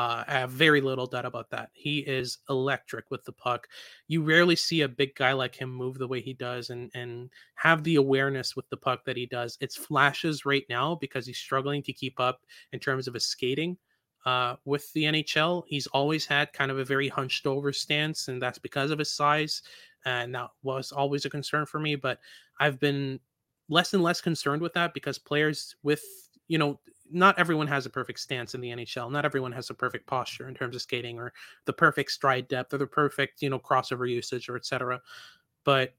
Uh, 0.00 0.24
I 0.26 0.32
have 0.38 0.50
very 0.50 0.80
little 0.80 1.06
doubt 1.06 1.26
about 1.26 1.50
that. 1.50 1.68
He 1.74 1.98
is 1.98 2.38
electric 2.48 3.10
with 3.10 3.22
the 3.24 3.32
puck. 3.32 3.68
You 4.08 4.22
rarely 4.22 4.56
see 4.56 4.80
a 4.80 4.88
big 4.88 5.14
guy 5.14 5.34
like 5.34 5.54
him 5.54 5.70
move 5.70 5.98
the 5.98 6.08
way 6.08 6.22
he 6.22 6.32
does 6.32 6.70
and 6.70 6.90
and 6.94 7.28
have 7.56 7.84
the 7.84 7.96
awareness 7.96 8.56
with 8.56 8.66
the 8.70 8.78
puck 8.78 9.04
that 9.04 9.18
he 9.18 9.26
does. 9.26 9.58
It's 9.60 9.76
flashes 9.76 10.46
right 10.46 10.64
now 10.70 10.94
because 10.94 11.26
he's 11.26 11.36
struggling 11.36 11.82
to 11.82 11.92
keep 11.92 12.18
up 12.18 12.40
in 12.72 12.80
terms 12.80 13.08
of 13.08 13.14
his 13.14 13.26
skating. 13.26 13.76
Uh, 14.24 14.56
with 14.64 14.90
the 14.94 15.04
NHL, 15.04 15.64
he's 15.66 15.86
always 15.88 16.24
had 16.24 16.54
kind 16.54 16.70
of 16.70 16.78
a 16.78 16.84
very 16.84 17.08
hunched 17.08 17.46
over 17.46 17.70
stance, 17.70 18.28
and 18.28 18.40
that's 18.40 18.58
because 18.58 18.90
of 18.90 18.98
his 18.98 19.12
size. 19.12 19.60
And 20.06 20.34
that 20.34 20.48
was 20.62 20.92
always 20.92 21.26
a 21.26 21.30
concern 21.30 21.66
for 21.66 21.78
me. 21.78 21.94
But 21.96 22.20
I've 22.58 22.80
been 22.80 23.20
less 23.68 23.92
and 23.92 24.02
less 24.02 24.22
concerned 24.22 24.62
with 24.62 24.72
that 24.72 24.94
because 24.94 25.18
players 25.18 25.76
with 25.82 26.02
you 26.48 26.56
know 26.56 26.80
not 27.12 27.38
everyone 27.38 27.66
has 27.66 27.86
a 27.86 27.90
perfect 27.90 28.20
stance 28.20 28.54
in 28.54 28.60
the 28.60 28.70
NHL. 28.70 29.10
Not 29.10 29.24
everyone 29.24 29.52
has 29.52 29.70
a 29.70 29.74
perfect 29.74 30.06
posture 30.06 30.48
in 30.48 30.54
terms 30.54 30.74
of 30.76 30.82
skating 30.82 31.18
or 31.18 31.32
the 31.64 31.72
perfect 31.72 32.10
stride 32.12 32.48
depth 32.48 32.72
or 32.74 32.78
the 32.78 32.86
perfect, 32.86 33.42
you 33.42 33.50
know, 33.50 33.58
crossover 33.58 34.08
usage 34.08 34.48
or 34.48 34.56
etc. 34.56 35.00
But 35.64 35.94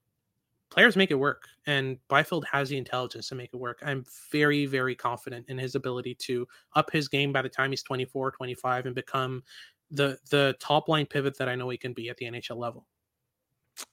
players 0.69 0.95
make 0.95 1.11
it 1.11 1.15
work 1.15 1.47
and 1.67 1.97
Byfield 2.07 2.45
has 2.51 2.69
the 2.69 2.77
intelligence 2.77 3.27
to 3.29 3.35
make 3.35 3.51
it 3.53 3.57
work. 3.57 3.79
I'm 3.85 4.05
very 4.31 4.65
very 4.65 4.95
confident 4.95 5.45
in 5.49 5.57
his 5.57 5.75
ability 5.75 6.15
to 6.15 6.47
up 6.75 6.91
his 6.91 7.07
game 7.07 7.31
by 7.33 7.41
the 7.41 7.49
time 7.49 7.71
he's 7.71 7.83
24, 7.83 8.31
25 8.31 8.85
and 8.85 8.95
become 8.95 9.43
the 9.91 10.17
the 10.29 10.55
top 10.59 10.87
line 10.87 11.05
pivot 11.05 11.37
that 11.37 11.49
I 11.49 11.55
know 11.55 11.69
he 11.69 11.77
can 11.77 11.93
be 11.93 12.09
at 12.09 12.17
the 12.17 12.25
NHL 12.25 12.57
level. 12.57 12.85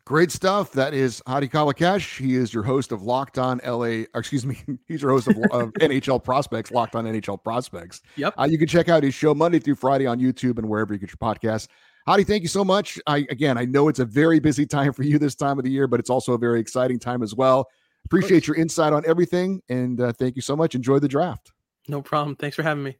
Great 0.04 0.30
stuff. 0.30 0.72
That 0.72 0.94
is 0.94 1.22
Hadi 1.26 1.48
Kalakeche. 1.48 2.18
He 2.18 2.34
is 2.34 2.52
your 2.52 2.62
host 2.62 2.92
of 2.92 3.02
Locked 3.02 3.38
On 3.38 3.60
LA. 3.64 4.04
excuse 4.14 4.46
me, 4.46 4.58
he's 4.88 5.02
your 5.02 5.10
host 5.10 5.28
of, 5.28 5.36
of 5.50 5.72
NHL 5.80 6.22
Prospects, 6.22 6.70
Locked 6.70 6.96
On 6.96 7.04
NHL 7.04 7.42
Prospects. 7.42 8.02
Yep. 8.16 8.34
Uh, 8.38 8.48
you 8.50 8.58
can 8.58 8.66
check 8.66 8.88
out 8.88 9.02
his 9.02 9.14
show 9.14 9.34
Monday 9.34 9.58
through 9.58 9.76
Friday 9.76 10.06
on 10.06 10.18
YouTube 10.18 10.58
and 10.58 10.68
wherever 10.68 10.94
you 10.94 11.00
get 11.00 11.10
your 11.10 11.16
podcasts. 11.18 11.68
Hadi, 12.06 12.24
thank 12.24 12.42
you 12.42 12.48
so 12.48 12.64
much. 12.64 12.98
I 13.06 13.26
again, 13.28 13.58
I 13.58 13.66
know 13.66 13.88
it's 13.88 13.98
a 13.98 14.04
very 14.04 14.38
busy 14.38 14.64
time 14.64 14.94
for 14.94 15.02
you 15.02 15.18
this 15.18 15.34
time 15.34 15.58
of 15.58 15.64
the 15.64 15.70
year, 15.70 15.86
but 15.86 16.00
it's 16.00 16.10
also 16.10 16.32
a 16.32 16.38
very 16.38 16.58
exciting 16.58 16.98
time 16.98 17.22
as 17.22 17.34
well. 17.34 17.68
Appreciate 18.06 18.46
your 18.46 18.56
insight 18.56 18.94
on 18.94 19.02
everything, 19.06 19.60
and 19.68 20.00
uh, 20.00 20.12
thank 20.12 20.36
you 20.36 20.42
so 20.42 20.56
much. 20.56 20.74
Enjoy 20.74 20.98
the 20.98 21.08
draft. 21.08 21.52
No 21.86 22.00
problem. 22.00 22.34
Thanks 22.36 22.56
for 22.56 22.62
having 22.62 22.82
me. 22.82 22.96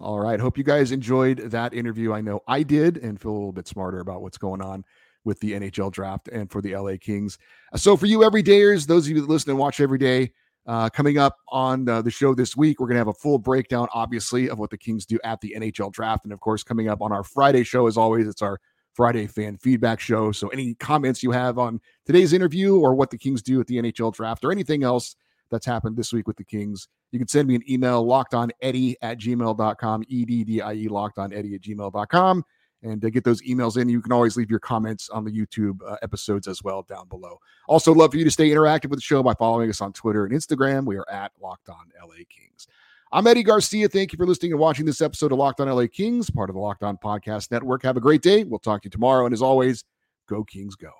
All 0.00 0.18
right. 0.18 0.40
Hope 0.40 0.58
you 0.58 0.64
guys 0.64 0.90
enjoyed 0.90 1.38
that 1.50 1.72
interview. 1.72 2.12
I 2.12 2.20
know 2.20 2.40
I 2.48 2.64
did, 2.64 2.96
and 2.96 3.20
feel 3.20 3.30
a 3.30 3.32
little 3.32 3.52
bit 3.52 3.68
smarter 3.68 4.00
about 4.00 4.22
what's 4.22 4.38
going 4.38 4.60
on 4.60 4.84
with 5.24 5.38
the 5.40 5.52
NHL 5.52 5.92
draft 5.92 6.28
and 6.28 6.50
for 6.50 6.60
the 6.62 6.76
LA 6.76 6.94
Kings. 7.00 7.38
Uh, 7.72 7.76
so 7.76 7.96
for 7.96 8.06
you 8.06 8.20
everydayers, 8.20 8.86
those 8.86 9.06
of 9.06 9.12
you 9.12 9.20
that 9.20 9.28
listen 9.28 9.50
and 9.50 9.58
watch 9.58 9.80
every 9.80 9.98
day, 9.98 10.32
uh, 10.66 10.88
coming 10.90 11.18
up 11.18 11.36
on 11.48 11.88
uh, 11.88 12.02
the 12.02 12.10
show 12.10 12.34
this 12.34 12.56
week, 12.56 12.80
we're 12.80 12.86
going 12.86 12.94
to 12.94 13.00
have 13.00 13.08
a 13.08 13.14
full 13.14 13.38
breakdown, 13.38 13.88
obviously, 13.92 14.48
of 14.48 14.58
what 14.58 14.70
the 14.70 14.78
Kings 14.78 15.06
do 15.06 15.18
at 15.24 15.40
the 15.40 15.54
NHL 15.56 15.92
draft. 15.92 16.24
And 16.24 16.32
of 16.32 16.40
course, 16.40 16.62
coming 16.62 16.88
up 16.88 17.00
on 17.02 17.12
our 17.12 17.24
Friday 17.24 17.64
show, 17.64 17.86
as 17.86 17.96
always, 17.96 18.28
it's 18.28 18.42
our 18.42 18.60
Friday 18.94 19.26
fan 19.26 19.56
feedback 19.56 20.00
show. 20.00 20.32
So 20.32 20.48
any 20.48 20.74
comments 20.74 21.22
you 21.22 21.30
have 21.30 21.58
on 21.58 21.80
today's 22.04 22.32
interview 22.32 22.78
or 22.78 22.94
what 22.94 23.10
the 23.10 23.18
Kings 23.18 23.42
do 23.42 23.60
at 23.60 23.66
the 23.66 23.76
NHL 23.76 24.12
draft 24.12 24.44
or 24.44 24.52
anything 24.52 24.82
else 24.82 25.16
that's 25.50 25.66
happened 25.66 25.96
this 25.96 26.12
week 26.12 26.28
with 26.28 26.36
the 26.36 26.44
Kings, 26.44 26.88
you 27.10 27.18
can 27.18 27.28
send 27.28 27.48
me 27.48 27.54
an 27.54 27.62
email, 27.68 28.04
locked 28.04 28.34
on 28.34 28.50
Eddie 28.60 28.96
at 29.02 29.18
gmail.com, 29.18 30.04
E 30.08 30.24
D 30.24 30.44
D 30.44 30.60
I 30.60 30.74
E, 30.74 30.88
locked 30.88 31.18
on 31.18 31.32
Eddie 31.32 31.54
at 31.54 31.62
gmail.com 31.62 32.44
and 32.82 33.04
uh, 33.04 33.10
get 33.10 33.24
those 33.24 33.42
emails 33.42 33.76
in. 33.76 33.88
You 33.88 34.00
can 34.00 34.12
always 34.12 34.36
leave 34.36 34.50
your 34.50 34.60
comments 34.60 35.08
on 35.10 35.24
the 35.24 35.30
YouTube 35.30 35.80
uh, 35.86 35.96
episodes 36.02 36.48
as 36.48 36.62
well 36.62 36.82
down 36.82 37.08
below. 37.08 37.38
Also, 37.68 37.92
love 37.92 38.12
for 38.12 38.16
you 38.16 38.24
to 38.24 38.30
stay 38.30 38.48
interactive 38.50 38.90
with 38.90 38.98
the 38.98 39.02
show 39.02 39.22
by 39.22 39.34
following 39.34 39.68
us 39.68 39.80
on 39.80 39.92
Twitter 39.92 40.24
and 40.24 40.34
Instagram. 40.34 40.84
We 40.86 40.96
are 40.96 41.08
at 41.10 41.32
Locked 41.40 41.68
On 41.68 41.90
LA 42.02 42.24
Kings. 42.28 42.66
I'm 43.12 43.26
Eddie 43.26 43.42
Garcia. 43.42 43.88
Thank 43.88 44.12
you 44.12 44.16
for 44.16 44.26
listening 44.26 44.52
and 44.52 44.60
watching 44.60 44.86
this 44.86 45.00
episode 45.00 45.32
of 45.32 45.38
Locked 45.38 45.60
On 45.60 45.68
LA 45.68 45.86
Kings, 45.92 46.30
part 46.30 46.48
of 46.48 46.54
the 46.54 46.60
Locked 46.60 46.82
On 46.82 46.96
Podcast 46.96 47.50
Network. 47.50 47.82
Have 47.82 47.96
a 47.96 48.00
great 48.00 48.22
day. 48.22 48.44
We'll 48.44 48.60
talk 48.60 48.82
to 48.82 48.86
you 48.86 48.90
tomorrow. 48.90 49.26
And 49.26 49.32
as 49.32 49.42
always, 49.42 49.84
go 50.28 50.44
Kings, 50.44 50.76
go. 50.76 50.90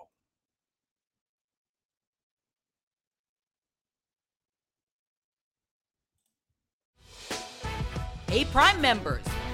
Hey, 8.28 8.44
Prime 8.44 8.80
members 8.80 9.24